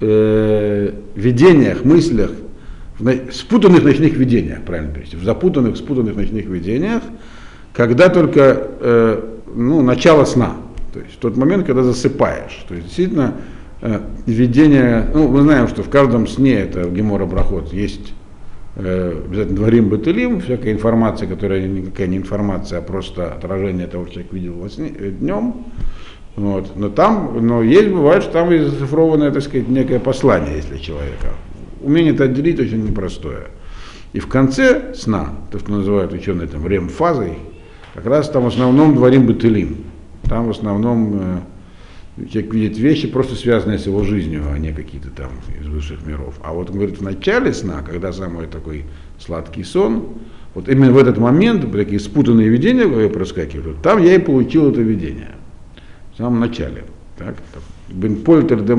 э, 0.01 0.93
видениях, 1.15 1.83
мыслях, 1.83 2.31
в 2.99 3.31
спутанных 3.31 3.83
ночных 3.83 4.13
видениях, 4.13 4.61
правильно 4.63 4.93
перевести, 4.93 5.15
в 5.15 5.23
запутанных, 5.23 5.77
спутанных 5.77 6.15
ночных 6.15 6.45
видениях, 6.45 7.01
когда 7.73 8.09
только 8.09 8.67
э, 8.79 9.21
ну, 9.55 9.81
начало 9.81 10.25
сна, 10.25 10.57
то 10.93 10.99
есть 10.99 11.13
в 11.13 11.17
тот 11.17 11.37
момент, 11.37 11.65
когда 11.65 11.83
засыпаешь. 11.83 12.65
То 12.67 12.75
есть 12.75 12.87
действительно 12.87 13.35
э, 13.81 14.01
видение, 14.25 15.09
ну 15.13 15.29
мы 15.29 15.41
знаем, 15.41 15.67
что 15.67 15.81
в 15.81 15.89
каждом 15.89 16.27
сне, 16.27 16.55
это 16.55 16.81
в 16.81 16.93
Гемора 16.93 17.25
Брахот, 17.25 17.71
есть 17.71 18.13
э, 18.75 19.21
обязательно 19.25 19.55
дворим 19.55 19.89
бытылим, 19.89 20.41
всякая 20.41 20.73
информация, 20.73 21.29
которая 21.29 21.65
никакая 21.67 22.07
не 22.07 22.17
информация, 22.17 22.79
а 22.79 22.81
просто 22.81 23.31
отражение 23.33 23.87
того, 23.87 24.05
что 24.05 24.15
человек 24.15 24.33
видел 24.33 24.53
во 24.55 24.69
сне, 24.69 24.91
э, 24.97 25.11
днем. 25.11 25.65
Вот. 26.35 26.75
Но 26.75 26.89
там, 26.89 27.45
но 27.45 27.63
есть, 27.63 27.89
бывает, 27.89 28.23
что 28.23 28.33
там 28.33 28.51
и 28.51 28.59
зашифрованное, 28.59 29.31
так 29.31 29.41
сказать, 29.41 29.67
некое 29.67 29.99
послание, 29.99 30.57
если 30.57 30.77
человека 30.77 31.29
умение 31.81 32.13
это 32.13 32.25
отделить 32.25 32.59
очень 32.59 32.85
непростое. 32.85 33.47
И 34.13 34.19
в 34.19 34.27
конце 34.27 34.93
сна, 34.95 35.35
то, 35.51 35.59
что 35.59 35.71
называют 35.71 36.13
ученые 36.13 36.47
там 36.47 36.67
ремфазой, 36.67 37.33
как 37.93 38.05
раз 38.05 38.29
там 38.29 38.43
в 38.43 38.47
основном 38.47 38.95
дворим 38.95 39.25
бытылим. 39.25 39.77
Там 40.23 40.47
в 40.47 40.49
основном 40.51 41.43
э, 42.17 42.27
человек 42.31 42.53
видит 42.53 42.77
вещи, 42.77 43.07
просто 43.07 43.35
связанные 43.35 43.77
с 43.77 43.85
его 43.85 44.03
жизнью, 44.03 44.43
а 44.51 44.57
не 44.57 44.71
какие-то 44.73 45.09
там 45.09 45.29
из 45.59 45.67
высших 45.67 46.05
миров. 46.05 46.35
А 46.43 46.53
вот 46.53 46.69
он 46.69 46.77
говорит, 46.77 46.99
в 46.99 47.01
начале 47.01 47.53
сна, 47.53 47.81
когда 47.81 48.11
самый 48.11 48.47
такой 48.47 48.85
сладкий 49.19 49.63
сон, 49.63 50.19
вот 50.55 50.67
именно 50.67 50.91
в 50.91 50.97
этот 50.97 51.17
момент 51.17 51.71
такие 51.71 51.99
спутанные 51.99 52.49
видения 52.49 53.09
проскакивают, 53.09 53.81
там 53.81 54.01
я 54.03 54.15
и 54.15 54.19
получил 54.19 54.71
это 54.71 54.81
видение. 54.81 55.35
В 56.13 56.17
самом 56.17 56.39
начале. 56.39 56.83
Так, 57.17 57.35
Бен 57.89 58.17
Польтер 58.17 58.61
де 58.61 58.75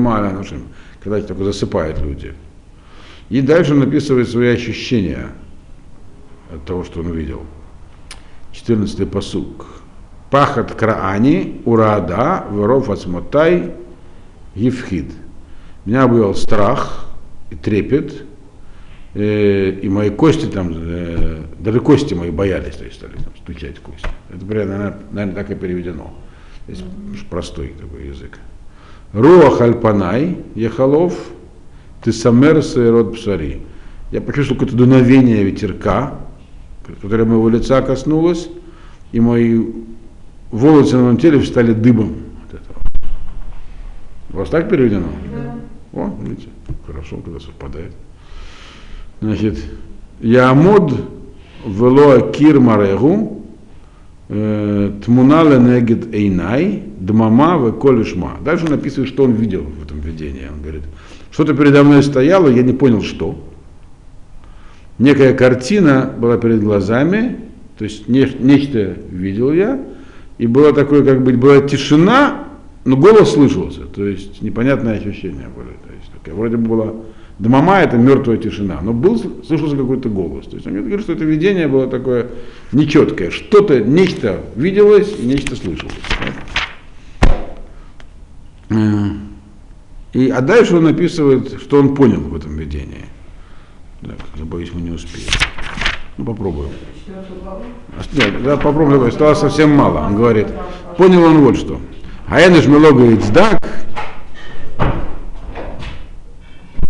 когда 1.03 1.21
такой 1.21 1.45
засыпают 1.45 1.99
люди. 1.99 2.33
И 3.31 3.41
дальше 3.41 3.73
он 3.73 3.81
описывает 3.83 4.29
свои 4.29 4.49
ощущения 4.49 5.29
от 6.53 6.65
того, 6.65 6.83
что 6.83 6.99
он 6.99 7.07
увидел. 7.07 7.43
14 8.51 9.09
посук. 9.09 9.67
Пахат 10.29 10.73
краани, 10.73 11.61
урада, 11.63 12.45
воров 12.49 12.89
ацмотай, 12.89 13.71
евхид. 14.53 15.13
Меня 15.85 16.09
был 16.09 16.35
страх, 16.35 17.05
и 17.51 17.55
трепет, 17.55 18.25
э, 19.13 19.79
и 19.81 19.87
мои 19.87 20.09
кости 20.09 20.47
там, 20.47 20.73
э, 20.75 21.43
даже 21.57 21.79
кости 21.79 22.13
мои 22.13 22.31
боялись, 22.31 22.75
то 22.75 22.83
есть 22.83 22.97
стали 22.97 23.13
там, 23.13 23.33
стучать 23.37 23.79
кости. 23.79 24.09
Это, 24.29 24.45
наверное, 24.45 24.97
наверное, 25.09 25.35
так 25.35 25.51
и 25.51 25.55
переведено. 25.55 26.13
То 26.65 26.71
есть 26.73 26.83
простой 27.29 27.75
такой 27.79 28.07
язык. 28.07 28.39
Руах 29.13 29.61
альпанай, 29.61 30.37
ехалов, 30.53 31.13
ты 32.03 32.11
самерс 32.11 32.75
и 32.75 32.81
род 32.81 33.15
псари. 33.15 33.61
Я 34.11 34.21
почувствовал 34.21 34.59
какое-то 34.59 34.77
дуновение 34.77 35.43
ветерка, 35.43 36.15
которое 37.01 37.25
моего 37.25 37.47
лица 37.49 37.81
коснулось, 37.81 38.49
и 39.11 39.19
мои 39.19 39.61
волосы 40.51 40.97
на 40.97 41.03
моем 41.03 41.17
теле 41.17 41.41
стали 41.43 41.73
дыбом 41.73 42.15
от 42.47 42.55
этого. 42.55 42.77
У 44.33 44.37
вас 44.37 44.49
так 44.49 44.69
переведено? 44.69 45.07
Да. 45.33 46.01
О, 46.01 46.13
видите, 46.21 46.49
хорошо, 46.85 47.17
когда 47.17 47.39
совпадает. 47.39 47.93
Значит, 49.21 49.63
Ямод 50.21 50.93
велоа 51.65 52.31
кир 52.31 52.59
марегу, 52.59 53.45
э, 54.29 54.91
тмуна 55.05 55.43
ленегет 55.43 56.13
эйнай, 56.13 56.83
дмама 56.99 57.57
в 57.57 57.71
колешма. 57.79 58.37
Дальше 58.43 58.65
он 58.65 58.71
написывает, 58.71 59.09
что 59.09 59.23
он 59.23 59.33
видел 59.33 59.63
в 59.63 59.83
этом 59.83 59.99
видении. 59.99 60.47
Он 60.51 60.61
говорит, 60.61 60.83
что-то 61.31 61.53
передо 61.53 61.83
мной 61.83 62.03
стояло, 62.03 62.47
я 62.49 62.61
не 62.63 62.73
понял, 62.73 63.01
что. 63.01 63.41
Некая 64.99 65.33
картина 65.33 66.13
была 66.17 66.37
перед 66.37 66.61
глазами, 66.61 67.37
то 67.77 67.85
есть 67.85 68.07
не- 68.07 68.31
нечто 68.39 68.95
видел 69.09 69.51
я, 69.51 69.79
и 70.37 70.47
было 70.47 70.73
такое, 70.73 71.03
как 71.03 71.23
бы, 71.23 71.33
была 71.33 71.61
тишина, 71.61 72.47
но 72.85 72.97
голос 72.97 73.33
слышался, 73.33 73.81
то 73.85 74.05
есть 74.05 74.41
непонятные 74.41 74.95
ощущения 74.97 75.47
были. 75.55 75.69
То 75.87 75.93
есть, 75.97 76.11
такая, 76.13 76.35
вроде 76.35 76.57
бы 76.57 76.67
была 76.67 76.93
Дмама 77.41 77.79
это 77.79 77.97
мертвая 77.97 78.37
тишина, 78.37 78.81
но 78.83 78.93
был, 78.93 79.17
слышался 79.43 79.75
какой-то 79.75 80.09
голос. 80.09 80.45
То 80.45 80.57
есть 80.57 80.67
он 80.67 80.73
мне 80.73 80.81
говорит, 80.81 81.01
что 81.01 81.13
это 81.13 81.23
видение 81.23 81.67
было 81.67 81.87
такое 81.87 82.27
нечеткое. 82.71 83.31
Что-то, 83.31 83.79
нечто 83.79 84.41
виделось 84.55 85.17
нечто 85.17 85.55
слышалось. 85.55 85.95
И, 90.13 90.29
а 90.29 90.41
дальше 90.41 90.75
он 90.75 90.87
описывает, 90.87 91.61
что 91.61 91.79
он 91.79 91.95
понял 91.95 92.19
в 92.19 92.35
этом 92.35 92.57
видении. 92.57 93.05
Так, 94.01 94.17
я 94.35 94.45
боюсь, 94.45 94.71
мы 94.73 94.81
не 94.81 94.91
успеем. 94.91 95.29
Ну, 96.17 96.25
попробуем. 96.25 96.69
А, 97.07 98.01
Нет, 98.11 98.43
да, 98.43 98.57
попробуем, 98.57 99.03
осталось 99.03 99.39
совсем 99.39 99.71
мало. 99.71 100.05
Он 100.05 100.15
говорит, 100.15 100.47
понял 100.97 101.23
он 101.23 101.39
вот 101.41 101.57
что. 101.57 101.79
Аэныш 102.27 102.65
мелога 102.67 103.05
ицдак, 103.11 103.59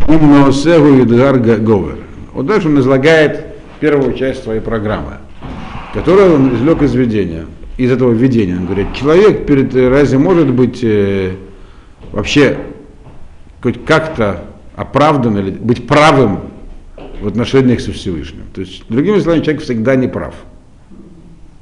умного 0.07 0.51
сегу 0.51 1.03
идгар 1.03 1.37
говер. 1.37 1.99
Вот 2.33 2.45
дальше 2.45 2.69
он 2.69 2.79
излагает 2.79 3.45
первую 3.79 4.13
часть 4.13 4.43
своей 4.43 4.61
программы, 4.61 5.17
которую 5.93 6.35
он 6.35 6.55
извлек 6.55 6.81
из 6.81 6.93
видения, 6.95 7.45
из 7.77 7.91
этого 7.91 8.11
видения. 8.11 8.55
Он 8.55 8.65
говорит, 8.65 8.93
человек 8.93 9.45
перед 9.45 9.75
разве 9.75 10.17
может 10.17 10.51
быть 10.51 10.79
э, 10.83 11.35
вообще 12.11 12.57
хоть 13.61 13.85
как-то 13.85 14.45
оправдан 14.75 15.37
или 15.37 15.51
быть 15.51 15.87
правым 15.87 16.39
в 17.21 17.27
отношениях 17.27 17.81
со 17.81 17.91
Всевышним. 17.91 18.43
То 18.53 18.61
есть, 18.61 18.83
другими 18.89 19.19
словами, 19.19 19.43
человек 19.43 19.63
всегда 19.63 19.95
не 19.95 20.07
прав. 20.07 20.33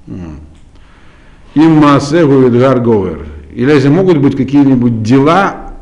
Им 0.07 1.71
маасегу 1.77 2.47
идгар 2.47 2.79
говер. 2.79 3.25
Или 3.53 3.71
если 3.71 3.89
могут 3.89 4.19
быть 4.19 4.37
какие-нибудь 4.37 5.03
дела 5.03 5.73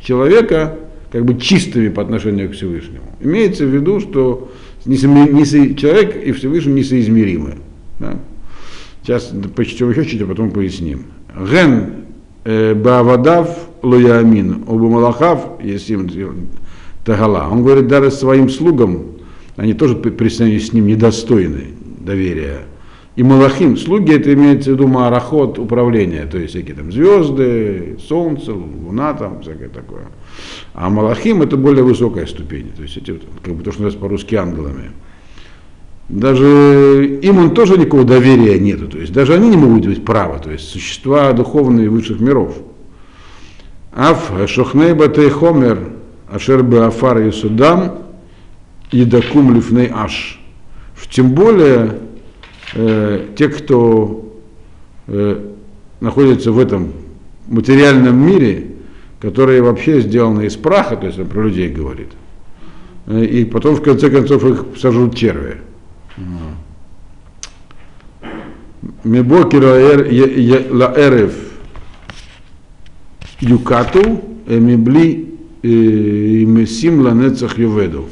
человека, 0.00 0.76
как 1.10 1.24
бы 1.24 1.38
чистыми 1.38 1.88
по 1.88 2.02
отношению 2.02 2.50
к 2.50 2.52
Всевышнему. 2.52 3.04
Имеется 3.20 3.64
в 3.64 3.68
виду, 3.68 4.00
что 4.00 4.50
человек 4.84 6.16
и 6.16 6.32
Всевышний 6.32 6.72
несоизмеримы. 6.74 7.54
Да? 7.98 8.18
Сейчас 9.02 9.32
почтем 9.54 9.90
еще 9.90 10.04
чуть, 10.04 10.22
а 10.22 10.26
потом 10.26 10.50
поясним. 10.50 11.04
Ген 11.34 11.92
э, 12.44 12.74
баавадав 12.74 13.56
лоямин, 13.82 14.64
оба 14.66 14.88
малахав, 14.88 15.62
есим 15.62 16.08
тагала. 17.04 17.48
Он 17.50 17.62
говорит, 17.62 17.88
даже 17.88 18.10
своим 18.10 18.48
слугам, 18.48 19.02
они 19.56 19.74
тоже 19.74 19.96
при 19.96 20.28
с 20.28 20.72
ним 20.72 20.86
недостойны 20.86 21.68
доверия. 22.00 22.62
И 23.14 23.22
Малахим, 23.22 23.76
слуги, 23.76 24.14
это 24.14 24.32
имеется 24.32 24.70
в 24.70 24.74
виду 24.74 24.88
марахот 24.88 25.58
управления, 25.58 26.24
то 26.24 26.38
есть 26.38 26.54
всякие 26.54 26.74
там 26.74 26.90
звезды, 26.90 27.98
солнце, 28.00 28.54
луна, 28.54 29.12
там 29.12 29.42
всякое 29.42 29.68
такое. 29.68 30.06
А 30.72 30.88
Малахим 30.88 31.42
это 31.42 31.58
более 31.58 31.84
высокая 31.84 32.24
ступень, 32.24 32.70
то 32.74 32.82
есть 32.82 32.96
эти, 32.96 33.20
как 33.42 33.54
бы 33.54 33.62
то, 33.62 33.70
что 33.70 33.82
называется 33.82 33.98
по-русски 33.98 34.34
ангелами. 34.36 34.92
Даже 36.08 37.18
им 37.22 37.38
он 37.38 37.54
тоже 37.54 37.76
никакого 37.76 38.04
доверия 38.04 38.58
нету, 38.58 38.88
то 38.88 38.98
есть 38.98 39.12
даже 39.12 39.34
они 39.34 39.50
не 39.50 39.58
могут 39.58 39.86
быть 39.86 40.02
правы, 40.06 40.38
то 40.42 40.50
есть 40.50 40.68
существа 40.70 41.32
духовные 41.32 41.90
высших 41.90 42.18
миров. 42.18 42.56
Аф 43.94 44.32
шохней 44.48 44.94
батей 44.94 45.28
хомер 45.28 45.90
ашер 46.30 46.62
беафар 46.62 47.18
и 47.18 47.30
судам 47.30 47.98
едакум 48.90 49.54
лифней 49.54 49.90
аш. 49.92 50.40
Тем 51.10 51.32
более 51.32 51.98
э, 52.74 53.28
те, 53.36 53.48
кто 53.48 54.32
э, 55.06 55.46
находится 56.00 56.52
в 56.52 56.58
этом 56.58 56.92
материальном 57.48 58.16
мире, 58.16 58.68
которые 59.20 59.60
вообще 59.60 60.00
сделаны 60.00 60.46
из 60.46 60.56
праха, 60.56 60.96
то 60.96 61.06
есть 61.06 61.18
он 61.18 61.26
про 61.26 61.42
людей 61.42 61.68
говорит, 61.68 62.08
э, 63.08 63.24
и 63.24 63.44
потом 63.44 63.74
в 63.74 63.82
конце 63.82 64.08
концов 64.08 64.42
их 64.44 64.64
сожрут 64.78 65.14
черви. 65.14 65.58
Мебокера 69.04 69.74
лаэрев 70.70 71.51
юкату, 73.42 74.22
мебли 74.46 75.28
месим 75.62 77.00
ланецах 77.02 77.58
юведу. 77.58 78.06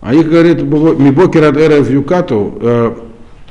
А 0.00 0.14
их 0.14 0.28
говорит, 0.28 0.62
Мибокер 0.62 1.44
от 1.44 1.56
Эрев 1.56 1.90
Юкату, 1.90 2.94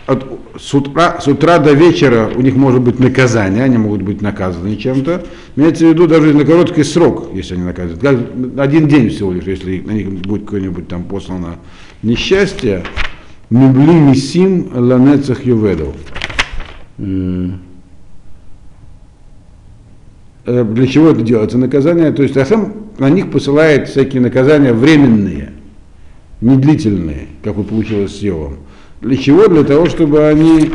от, 0.08 0.26
с, 0.58 0.74
утра, 0.74 1.20
с 1.20 1.28
утра 1.28 1.58
до 1.60 1.74
вечера 1.74 2.32
у 2.34 2.42
них 2.42 2.56
может 2.56 2.82
быть 2.82 3.00
наказание, 3.00 3.64
они 3.64 3.78
могут 3.78 4.04
быть 4.04 4.22
наказаны 4.22 4.78
чем-то. 4.78 5.26
Имеется 5.56 5.86
в 5.86 5.90
виду 5.90 6.08
даже 6.08 6.34
на 6.34 6.46
короткий 6.46 6.84
срок, 6.84 7.30
если 7.34 7.56
они 7.56 7.64
наказывают. 7.64 8.02
Как, 8.02 8.18
один 8.58 8.88
день 8.88 9.10
всего 9.10 9.34
лишь, 9.34 9.46
если 9.46 9.82
на 9.82 9.92
них 9.92 10.10
будет 10.10 10.46
какое-нибудь 10.46 10.88
там 10.88 11.04
послано 11.04 11.58
несчастье. 12.04 12.84
Мибли 13.50 13.94
мисим 13.94 14.70
ланецах 14.74 15.46
юведов. 15.46 15.94
М. 17.00 17.65
Э, 20.46 20.64
Для 20.64 20.88
чего 20.88 21.10
это 21.10 21.22
делается? 21.22 21.58
Наказание, 21.58 22.12
то 22.12 22.24
есть 22.24 22.38
Асам 22.38 22.74
на 22.98 23.10
них 23.10 23.32
посылает 23.32 23.90
всякие 23.90 24.22
наказания 24.22 24.74
временные 24.74 25.52
не 26.42 26.58
длительные, 26.58 27.28
как 27.44 27.56
вот 27.56 27.70
получилось 27.70 28.18
с 28.18 28.22
Йовом. 28.22 28.58
Для 29.02 29.18
чего? 29.18 29.48
Для 29.48 29.64
того, 29.64 29.88
чтобы 29.88 30.28
они 30.28 30.72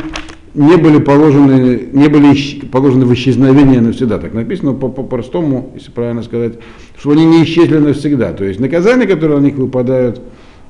не 0.53 0.75
были 0.75 0.99
положены, 0.99 1.87
не 1.93 2.07
были 2.09 2.65
положены 2.71 3.05
в 3.05 3.13
исчезновение 3.13 3.79
навсегда. 3.79 4.17
Так 4.19 4.33
написано 4.33 4.73
по- 4.73 4.89
по-простому, 4.89 5.71
если 5.75 5.91
правильно 5.91 6.23
сказать, 6.23 6.53
что 6.97 7.11
они 7.11 7.25
не 7.25 7.43
исчезли 7.43 7.77
навсегда. 7.77 8.33
То 8.33 8.43
есть 8.43 8.59
наказания, 8.59 9.07
которые 9.07 9.39
на 9.39 9.45
них 9.45 9.55
выпадают, 9.55 10.21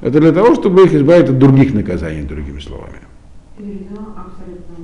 это 0.01 0.19
для 0.19 0.31
того, 0.31 0.55
чтобы 0.55 0.83
их 0.85 0.93
избавить 0.93 1.29
от 1.29 1.39
других 1.39 1.73
наказаний, 1.73 2.21
другими 2.23 2.59
словами. 2.59 2.99
Абсолютно 3.57 4.75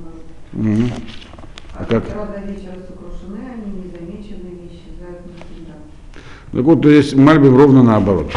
наоборот. 0.52 0.92
А 1.78 1.84
как? 1.84 2.04
Так 6.50 6.64
вот, 6.64 6.82
то 6.82 6.88
есть 6.88 7.14
Мальбим 7.14 7.56
ровно 7.56 7.82
наоборот. 7.82 8.32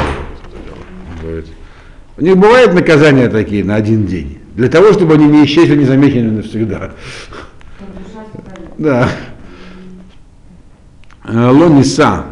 У 2.18 2.24
них 2.24 2.38
бывают 2.38 2.74
наказания 2.74 3.30
такие 3.30 3.64
на 3.64 3.76
один 3.76 4.06
день, 4.06 4.40
для 4.56 4.70
того, 4.70 4.94
чтобы 4.94 5.16
они 5.16 5.26
не 5.26 5.46
исчезли 5.46 5.76
незамеченными 5.76 6.38
навсегда. 6.38 6.92
Да. 8.78 9.10
Э, 11.24 11.50
Ло 11.50 11.70
ниса 11.70 12.26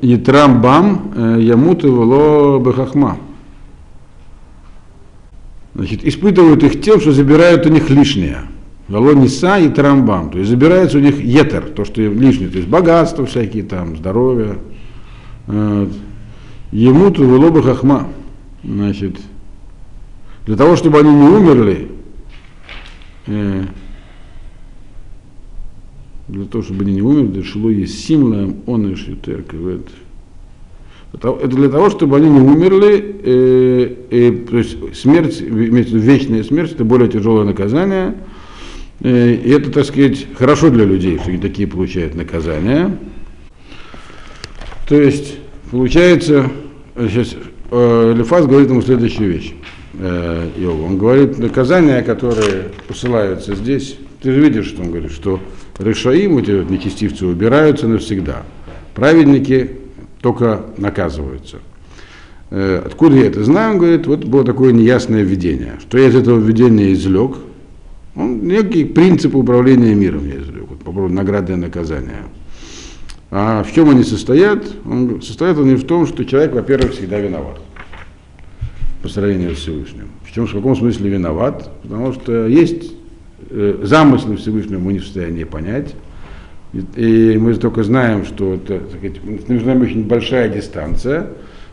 Итрам 0.00 0.60
бам 0.60 1.12
э, 1.14 1.36
ямут 1.40 1.84
ло 1.84 2.58
бехахма. 2.58 3.18
Значит, 5.74 6.04
испытывают 6.04 6.62
их 6.64 6.82
тем, 6.82 7.00
что 7.00 7.12
забирают 7.12 7.66
у 7.66 7.68
них 7.68 7.88
лишнее. 7.88 8.40
Ло 8.98 9.12
ниса 9.12 9.58
и 9.58 9.68
трамбам. 9.68 10.30
То 10.30 10.38
есть 10.38 10.50
забирается 10.50 10.98
у 10.98 11.00
них 11.00 11.20
етер, 11.20 11.70
то, 11.70 11.84
что 11.84 12.02
лишнее, 12.02 12.50
то 12.50 12.58
есть 12.58 12.68
богатство 12.68 13.24
всякие 13.26 13.62
там, 13.62 13.96
здоровье. 13.96 14.58
Э, 15.46 15.86
Емут 16.72 17.18
вело 17.18 17.50
бехахма. 17.50 18.08
Значит, 18.64 19.16
для 20.46 20.56
того, 20.56 20.76
чтобы 20.76 21.00
они 21.00 21.12
не 21.12 21.28
умерли, 21.28 21.88
э, 23.26 23.64
для 26.28 26.44
того, 26.46 26.64
чтобы 26.64 26.84
они 26.84 26.94
не 26.94 27.02
умерли, 27.02 27.42
шло 27.42 27.70
есть 27.70 28.04
симлаем, 28.06 28.56
он 28.66 28.90
и 28.90 28.94
шютер, 28.94 29.44
это 31.12 31.46
для 31.46 31.68
того, 31.68 31.90
чтобы 31.90 32.16
они 32.16 32.30
не 32.30 32.40
умерли, 32.40 33.16
э, 33.22 33.94
э, 34.10 34.32
то 34.48 34.58
есть 34.58 34.96
смерть, 34.96 35.40
вечная 35.40 36.42
смерть, 36.42 36.72
это 36.72 36.84
более 36.84 37.08
тяжелое 37.08 37.44
наказание, 37.44 38.16
и 39.08 39.50
это, 39.50 39.70
так 39.70 39.84
сказать, 39.84 40.26
хорошо 40.36 40.70
для 40.70 40.84
людей, 40.84 41.18
что 41.18 41.30
они 41.30 41.38
такие 41.38 41.66
получают 41.66 42.14
наказания. 42.14 42.96
То 44.88 45.00
есть, 45.00 45.38
получается, 45.70 46.50
сейчас 46.96 47.34
э, 47.70 48.14
Лефас 48.16 48.46
говорит 48.46 48.68
ему 48.68 48.82
следующую 48.82 49.32
вещь. 49.32 49.54
Э, 49.94 50.48
Йову. 50.56 50.84
Он 50.84 50.98
говорит, 50.98 51.38
наказания, 51.38 52.02
которые 52.02 52.70
посылаются 52.86 53.54
здесь, 53.54 53.96
ты 54.22 54.32
же 54.32 54.40
видишь, 54.40 54.66
что 54.66 54.82
он 54.82 54.90
говорит, 54.90 55.12
что 55.12 55.40
решаим, 55.78 56.38
эти 56.38 56.52
вот 56.52 56.70
нечестивцы, 56.70 57.26
убираются 57.26 57.88
навсегда. 57.88 58.44
Праведники 58.94 59.70
только 60.20 60.66
наказываются. 60.76 61.58
Э, 62.50 62.82
откуда 62.84 63.16
я 63.16 63.26
это 63.26 63.42
знаю? 63.42 63.72
Он 63.72 63.78
говорит, 63.78 64.06
вот 64.06 64.24
было 64.24 64.44
такое 64.44 64.72
неясное 64.72 65.22
видение. 65.22 65.78
Что 65.80 65.98
я 65.98 66.08
из 66.08 66.14
этого 66.14 66.38
видения 66.38 66.92
извлек? 66.92 67.32
Он 68.14 68.46
некий 68.46 68.84
принцип 68.84 69.34
управления 69.34 69.94
миром 69.94 70.28
извлек, 70.28 70.68
вот, 70.68 70.78
по 70.80 70.92
поводу 70.92 71.14
награды 71.14 71.54
и 71.54 71.56
наказания. 71.56 72.24
А 73.30 73.62
в 73.62 73.72
чем 73.72 73.88
они 73.88 74.04
состоят? 74.04 74.64
Он, 74.84 75.22
состоят 75.22 75.58
они 75.58 75.74
в 75.74 75.84
том, 75.84 76.06
что 76.06 76.24
человек, 76.24 76.52
во-первых, 76.52 76.92
всегда 76.92 77.18
виноват 77.18 77.60
по 79.02 79.08
сравнению 79.08 79.56
с 79.56 79.60
Всевышним. 79.60 80.08
В 80.24 80.32
чем, 80.32 80.46
в 80.46 80.52
каком 80.52 80.76
смысле 80.76 81.10
виноват? 81.10 81.70
Потому 81.82 82.12
что 82.12 82.46
есть 82.46 82.92
э, 83.50 83.80
замыслы 83.82 84.36
Всевышнего 84.36 84.78
мы 84.78 84.92
не 84.92 84.98
в 84.98 85.04
состоянии 85.04 85.44
понять. 85.44 85.94
И, 86.72 87.36
мы 87.38 87.54
только 87.54 87.82
знаем, 87.82 88.24
что 88.24 88.54
это, 88.54 88.80
так 88.80 89.02
между 89.48 89.66
нами 89.66 89.84
очень 89.84 90.04
большая 90.04 90.48
дистанция, 90.48 91.30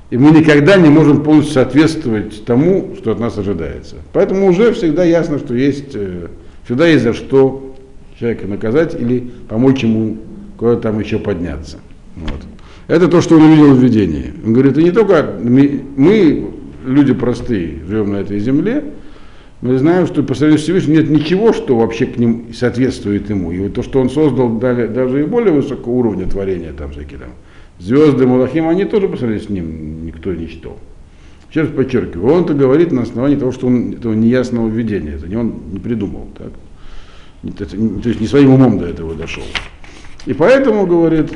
и 0.09 0.17
мы 0.17 0.31
никогда 0.31 0.77
не 0.77 0.89
можем 0.89 1.23
полностью 1.23 1.53
соответствовать 1.53 2.45
тому, 2.45 2.95
что 2.97 3.11
от 3.11 3.19
нас 3.19 3.37
ожидается. 3.37 3.97
Поэтому 4.11 4.47
уже 4.47 4.73
всегда 4.73 5.03
ясно, 5.03 5.37
что 5.37 5.53
есть, 5.53 5.95
э, 5.95 6.27
всегда 6.65 6.87
есть 6.87 7.03
за 7.03 7.13
что 7.13 7.75
человека 8.19 8.47
наказать 8.47 8.99
или 8.99 9.29
помочь 9.47 9.83
ему 9.83 10.17
куда-то 10.57 10.81
там 10.81 10.99
еще 10.99 11.19
подняться. 11.19 11.77
Вот. 12.15 12.41
Это 12.87 13.07
то, 13.07 13.21
что 13.21 13.35
он 13.35 13.43
увидел 13.43 13.75
в 13.75 13.79
видении. 13.79 14.33
Он 14.43 14.53
говорит, 14.53 14.77
и 14.79 14.83
не 14.83 14.91
только 14.91 15.35
мы, 15.41 16.51
люди 16.85 17.13
простые, 17.13 17.79
живем 17.87 18.11
на 18.11 18.17
этой 18.17 18.39
земле, 18.39 18.83
мы 19.61 19.77
знаем, 19.77 20.07
что 20.07 20.23
по 20.23 20.33
сравнению 20.33 20.59
с 20.59 20.63
Всевышним 20.63 20.95
нет 20.95 21.09
ничего, 21.09 21.53
что 21.53 21.77
вообще 21.77 22.07
к 22.07 22.17
ним 22.17 22.47
соответствует 22.53 23.29
ему. 23.29 23.51
И 23.51 23.59
вот 23.59 23.73
то, 23.73 23.83
что 23.83 23.99
он 23.99 24.09
создал 24.09 24.49
даже 24.49 25.21
и 25.21 25.25
более 25.25 25.53
высокого 25.53 25.93
уровня 25.93 26.25
творения, 26.25 26.73
там 26.73 26.91
всякие 26.91 27.19
там 27.19 27.29
звезды, 27.79 28.27
Малахим, 28.27 28.67
они 28.67 28.85
тоже 28.85 29.07
по 29.07 29.17
сравнению 29.17 29.45
с 29.45 29.49
ним 29.49 30.05
никто 30.05 30.33
не 30.33 30.47
читал. 30.47 30.77
Еще 31.49 31.61
раз 31.61 31.71
подчеркиваю, 31.71 32.33
он 32.33 32.43
это 32.43 32.53
говорит 32.53 32.91
на 32.91 33.01
основании 33.01 33.35
того, 33.35 33.51
что 33.51 33.67
он 33.67 33.93
этого 33.93 34.13
неясного 34.13 34.67
видения, 34.67 35.13
это 35.15 35.27
не 35.27 35.35
он 35.35 35.53
не 35.71 35.79
придумал, 35.79 36.27
так? 36.37 36.51
То 37.57 38.09
есть 38.09 38.19
не 38.19 38.27
своим 38.27 38.51
умом 38.51 38.77
до 38.77 38.85
этого 38.85 39.15
дошел. 39.15 39.43
И 40.25 40.33
поэтому, 40.33 40.85
говорит, 40.85 41.31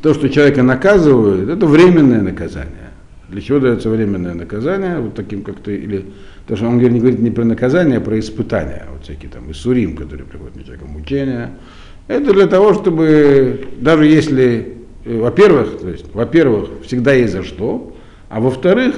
то, 0.00 0.14
что 0.14 0.28
человека 0.28 0.62
наказывают, 0.62 1.48
это 1.48 1.66
временное 1.66 2.20
наказание. 2.20 2.90
Для 3.28 3.40
чего 3.40 3.60
дается 3.60 3.88
временное 3.88 4.34
наказание, 4.34 4.98
вот 5.00 5.14
таким 5.14 5.42
как-то, 5.42 5.70
или, 5.70 6.04
потому 6.42 6.56
что 6.56 6.68
он 6.68 6.78
не 6.78 7.00
говорит 7.00 7.18
не 7.18 7.30
про 7.30 7.44
наказание, 7.44 7.96
а 7.96 8.00
про 8.00 8.18
испытания, 8.18 8.86
вот 8.92 9.04
всякие 9.04 9.30
там 9.30 9.50
Исурим, 9.50 9.96
которые 9.96 10.26
приходят 10.26 10.54
на 10.54 10.62
человека, 10.62 10.86
мучения. 10.86 11.50
Это 12.08 12.32
для 12.34 12.46
того, 12.46 12.74
чтобы, 12.74 13.68
даже 13.80 14.06
если, 14.06 14.81
во-первых, 15.04 15.80
то 15.80 15.88
есть, 15.88 16.06
во-первых, 16.14 16.70
всегда 16.84 17.12
есть 17.12 17.32
за 17.32 17.42
что, 17.42 17.92
а 18.28 18.40
во-вторых, 18.40 18.94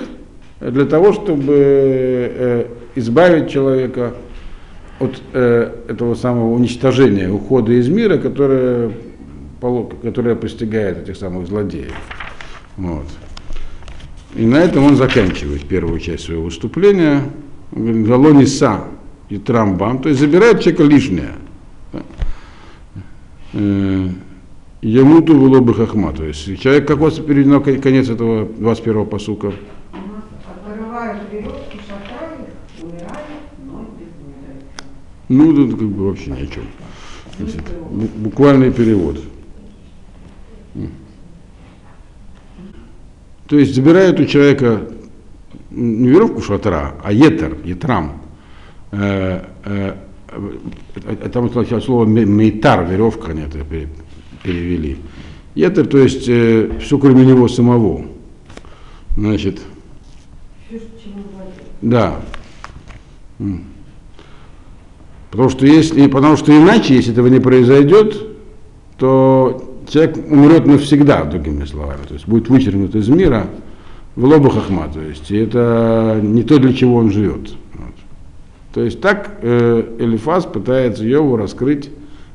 для 0.60 0.84
того, 0.84 1.12
чтобы 1.12 1.54
э, 1.56 2.66
избавить 2.94 3.50
человека 3.50 4.14
от 5.00 5.20
э, 5.32 5.72
этого 5.88 6.14
самого 6.14 6.52
уничтожения, 6.52 7.28
ухода 7.30 7.72
из 7.72 7.88
мира, 7.88 8.18
которое, 8.18 8.92
которое 10.02 10.36
постигает 10.36 11.02
этих 11.02 11.16
самых 11.16 11.46
злодеев. 11.46 11.94
Вот. 12.76 13.06
И 14.34 14.46
на 14.46 14.56
этом 14.56 14.84
он 14.84 14.96
заканчивает 14.96 15.66
первую 15.66 16.00
часть 16.00 16.24
своего 16.24 16.44
выступления. 16.44 17.22
Галониса 17.72 18.84
и 19.28 19.38
Трамбам, 19.38 20.00
то 20.00 20.08
есть 20.08 20.20
забирает 20.20 20.60
человека 20.60 20.84
лишнее. 20.84 21.32
Э, 24.84 24.86
Ямуту 24.86 25.34
было 25.34 25.60
бы 25.60 25.74
хахма. 25.74 26.12
То 26.12 26.24
есть 26.24 26.60
человек, 26.60 26.86
как 26.86 26.98
у 26.98 27.04
вас 27.04 27.14
переведено 27.14 27.60
конец 27.60 28.08
этого 28.10 28.44
21-го 28.44 29.06
посука? 29.06 29.52
Ну, 35.30 35.52
это 35.52 35.76
как 35.76 35.88
бы 35.88 36.08
вообще 36.08 36.30
ни 36.30 36.42
о 36.42 36.46
чем. 36.46 36.64
Значит, 37.38 37.62
буквальный 38.16 38.70
перевод. 38.70 39.20
То 43.48 43.58
есть 43.58 43.74
забирают 43.74 44.20
у 44.20 44.26
человека 44.26 44.88
не 45.70 46.08
веревку 46.08 46.40
шатра, 46.40 46.94
а 47.02 47.12
етер, 47.12 47.58
етрам. 47.64 48.22
Э, 48.92 49.44
э, 49.64 49.94
э, 50.28 51.28
там 51.32 51.50
слово 51.50 52.04
мейтар, 52.04 52.84
веревка 52.86 53.32
это 53.32 53.58
перевели. 54.44 54.98
Етер, 55.56 55.86
то 55.86 55.98
есть 55.98 56.22
все 56.22 56.98
кроме 56.98 57.26
него 57.26 57.48
самого. 57.48 58.04
Значит, 59.16 59.60
да. 61.82 62.20
Потому 65.30 65.48
что 65.48 65.66
если, 65.66 66.06
потому 66.06 66.36
что 66.36 66.56
иначе, 66.56 66.94
если 66.94 67.12
этого 67.12 67.26
не 67.26 67.40
произойдет, 67.40 68.16
то 68.98 69.78
человек 69.88 70.16
умрет 70.30 70.66
навсегда, 70.66 71.24
другими 71.24 71.64
словами, 71.64 72.00
то 72.06 72.14
есть 72.14 72.26
будет 72.26 72.48
вычеркнут 72.48 72.94
из 72.94 73.08
мира 73.08 73.48
в 74.16 74.24
лобу 74.24 74.48
хахма, 74.48 74.88
то 74.92 75.00
есть 75.00 75.30
и 75.30 75.36
это 75.36 76.20
не 76.22 76.42
то, 76.42 76.58
для 76.58 76.72
чего 76.72 76.96
он 76.96 77.10
живет. 77.10 77.50
Вот. 77.74 77.94
То 78.72 78.80
есть 78.82 79.00
так 79.00 79.38
э, 79.42 79.96
Элифаз 79.98 80.46
пытается 80.46 81.04
Йову 81.04 81.36
раскрыть 81.36 81.90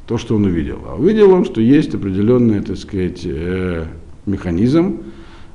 то, 0.10 0.18
что 0.18 0.38
он 0.38 0.46
увидел. 0.46 0.80
А 0.88 0.96
увидел 0.96 1.32
он, 1.32 1.46
что 1.46 1.62
есть 1.62 1.94
определенный, 1.94 2.62
так 2.62 2.78
сказать, 2.78 3.22
э, 3.26 3.86
механизм, 4.26 5.04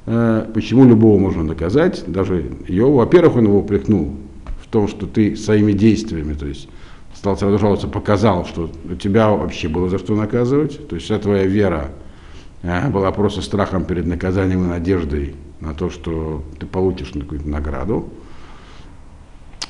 э, 0.07 0.47
почему 0.55 0.85
любого 0.85 1.19
можно 1.19 1.43
наказать, 1.43 2.05
даже 2.07 2.53
Йову. 2.69 2.99
Во-первых, 2.99 3.35
он 3.35 3.47
его 3.47 3.59
упрекнул 3.59 4.15
в 4.63 4.69
том, 4.69 4.87
что 4.87 5.09
ты 5.09 5.35
своими 5.35 5.73
действиями, 5.73 6.35
то 6.35 6.47
есть 6.47 6.69
стал 7.17 7.37
сразу 7.37 7.59
жаловаться, 7.59 7.89
показал, 7.89 8.47
что 8.47 8.71
у 8.89 8.95
тебя 8.95 9.29
вообще 9.29 9.67
было 9.67 9.89
за 9.89 9.99
что 9.99 10.15
наказывать. 10.15 10.87
То 10.87 10.95
есть 10.95 11.07
вся 11.07 11.19
твоя 11.19 11.47
вера 11.47 11.91
а, 12.63 12.89
была 12.91 13.11
просто 13.11 13.43
страхом 13.43 13.85
перед 13.85 14.07
наказанием 14.07 14.67
и 14.67 14.69
надеждой 14.69 15.35
на 15.59 15.75
то, 15.75 15.91
что 15.91 16.45
ты 16.61 16.67
получишь 16.67 17.11
какую-то 17.13 17.49
награду. 17.49 18.09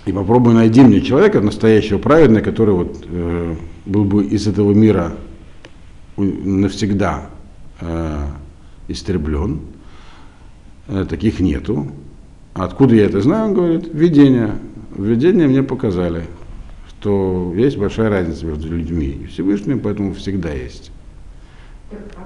И 0.07 0.13
попробуй 0.13 0.55
найди 0.55 0.83
мне 0.83 1.01
человека 1.01 1.41
настоящего, 1.41 1.99
праведного, 1.99 2.43
который 2.43 2.75
вот, 2.75 3.05
э, 3.09 3.57
был 3.87 4.05
бы 4.05 4.25
из 4.25 4.47
этого 4.47 4.73
мира 4.73 5.13
навсегда 6.17 7.31
э, 7.81 8.27
истреблен. 8.89 9.61
Э, 10.89 11.07
таких 11.09 11.41
нету. 11.41 11.89
Откуда 12.53 12.95
я 12.95 13.07
это 13.07 13.21
знаю? 13.21 13.47
Он 13.47 13.55
говорит, 13.55 13.89
видение. 13.93 14.53
Видение 14.97 15.49
мне 15.49 15.63
показали 15.63 16.25
что 17.05 17.53
есть 17.55 17.77
большая 17.77 18.09
разница 18.09 18.47
между 18.47 18.67
людьми 18.67 19.09
и 19.09 19.27
Всевышним, 19.27 19.79
поэтому 19.81 20.15
всегда 20.15 20.51
есть. 20.51 20.91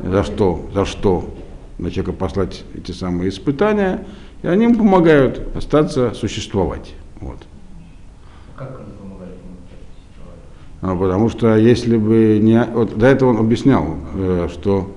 За 0.05 0.23
что? 0.23 0.71
За 0.73 0.85
что? 0.85 1.35
На 1.79 1.91
человека 1.91 2.13
послать 2.13 2.63
эти 2.77 2.93
самые 2.93 3.31
испытания, 3.31 4.07
и 4.45 4.47
они 4.47 4.67
ему 4.67 4.77
помогают 4.77 5.57
остаться 5.57 6.15
существовать. 6.15 6.95
Вот. 7.21 7.39
Как 8.59 8.81
он 8.81 8.87
помогает 9.01 9.37
ему 9.37 9.55
а, 10.83 10.97
Потому 10.97 11.29
что 11.29 11.57
если 11.57 11.97
бы 11.97 12.41
не... 12.43 12.65
Вот 12.65 12.99
до 12.99 13.07
этого 13.07 13.31
он 13.31 13.37
объяснял, 13.37 13.97
э, 14.15 14.49
что 14.53 14.97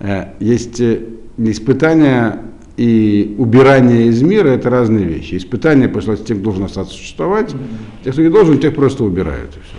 э, 0.00 0.32
есть 0.40 0.80
э, 0.80 1.04
испытания 1.36 2.42
и 2.76 3.36
убирание 3.38 4.06
из 4.08 4.22
мира 4.22 4.48
это 4.48 4.70
разные 4.70 5.04
вещи. 5.04 5.36
Испытание 5.36 5.88
посылать 5.88 6.24
тех, 6.24 6.36
кто 6.38 6.46
должен 6.46 6.64
остаться 6.64 6.94
существовать, 6.94 7.52
mm-hmm. 7.52 8.04
тех, 8.04 8.12
кто 8.14 8.22
не 8.22 8.28
должен, 8.28 8.58
тех 8.58 8.74
просто 8.74 9.04
убирают 9.04 9.52
и 9.56 9.60
все. 9.60 9.76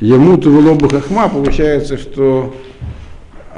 Ему 0.00 0.36
Тувелобу 0.36 0.88
Хахма 0.88 1.28
получается, 1.28 1.96
что 1.98 2.54
э, 2.54 2.67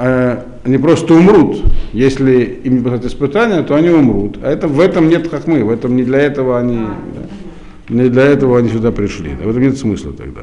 Э, 0.02 0.44
они 0.64 0.78
просто 0.78 1.12
умрут. 1.12 1.62
Если 1.92 2.60
им 2.64 2.76
не 2.76 2.80
поставить 2.80 3.04
испытания, 3.04 3.62
то 3.62 3.74
они 3.74 3.90
умрут. 3.90 4.38
А 4.42 4.50
это, 4.50 4.66
в 4.66 4.80
этом 4.80 5.10
нет 5.10 5.28
как 5.28 5.46
мы, 5.46 5.62
в 5.62 5.70
этом 5.70 5.94
не 5.94 6.04
для 6.04 6.20
этого 6.20 6.58
они, 6.58 6.78
да, 6.78 7.94
не 7.94 8.08
для 8.08 8.22
этого 8.22 8.58
они 8.58 8.70
сюда 8.70 8.92
пришли. 8.92 9.34
Да, 9.38 9.44
в 9.44 9.50
этом 9.50 9.62
нет 9.62 9.76
смысла 9.76 10.14
тогда. 10.14 10.40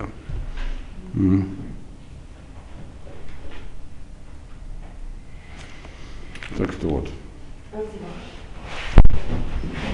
Так 6.55 6.72
что 6.74 6.88
вот. 6.88 7.10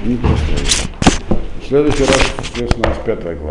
Не 0.03 0.18
просто. 0.18 0.89
Следующий 1.66 2.03
раз, 2.03 2.34
соответственно, 2.38 2.88
у 2.88 2.89
нас 2.89 2.97
пятая 3.05 3.36
глава. 3.38 3.41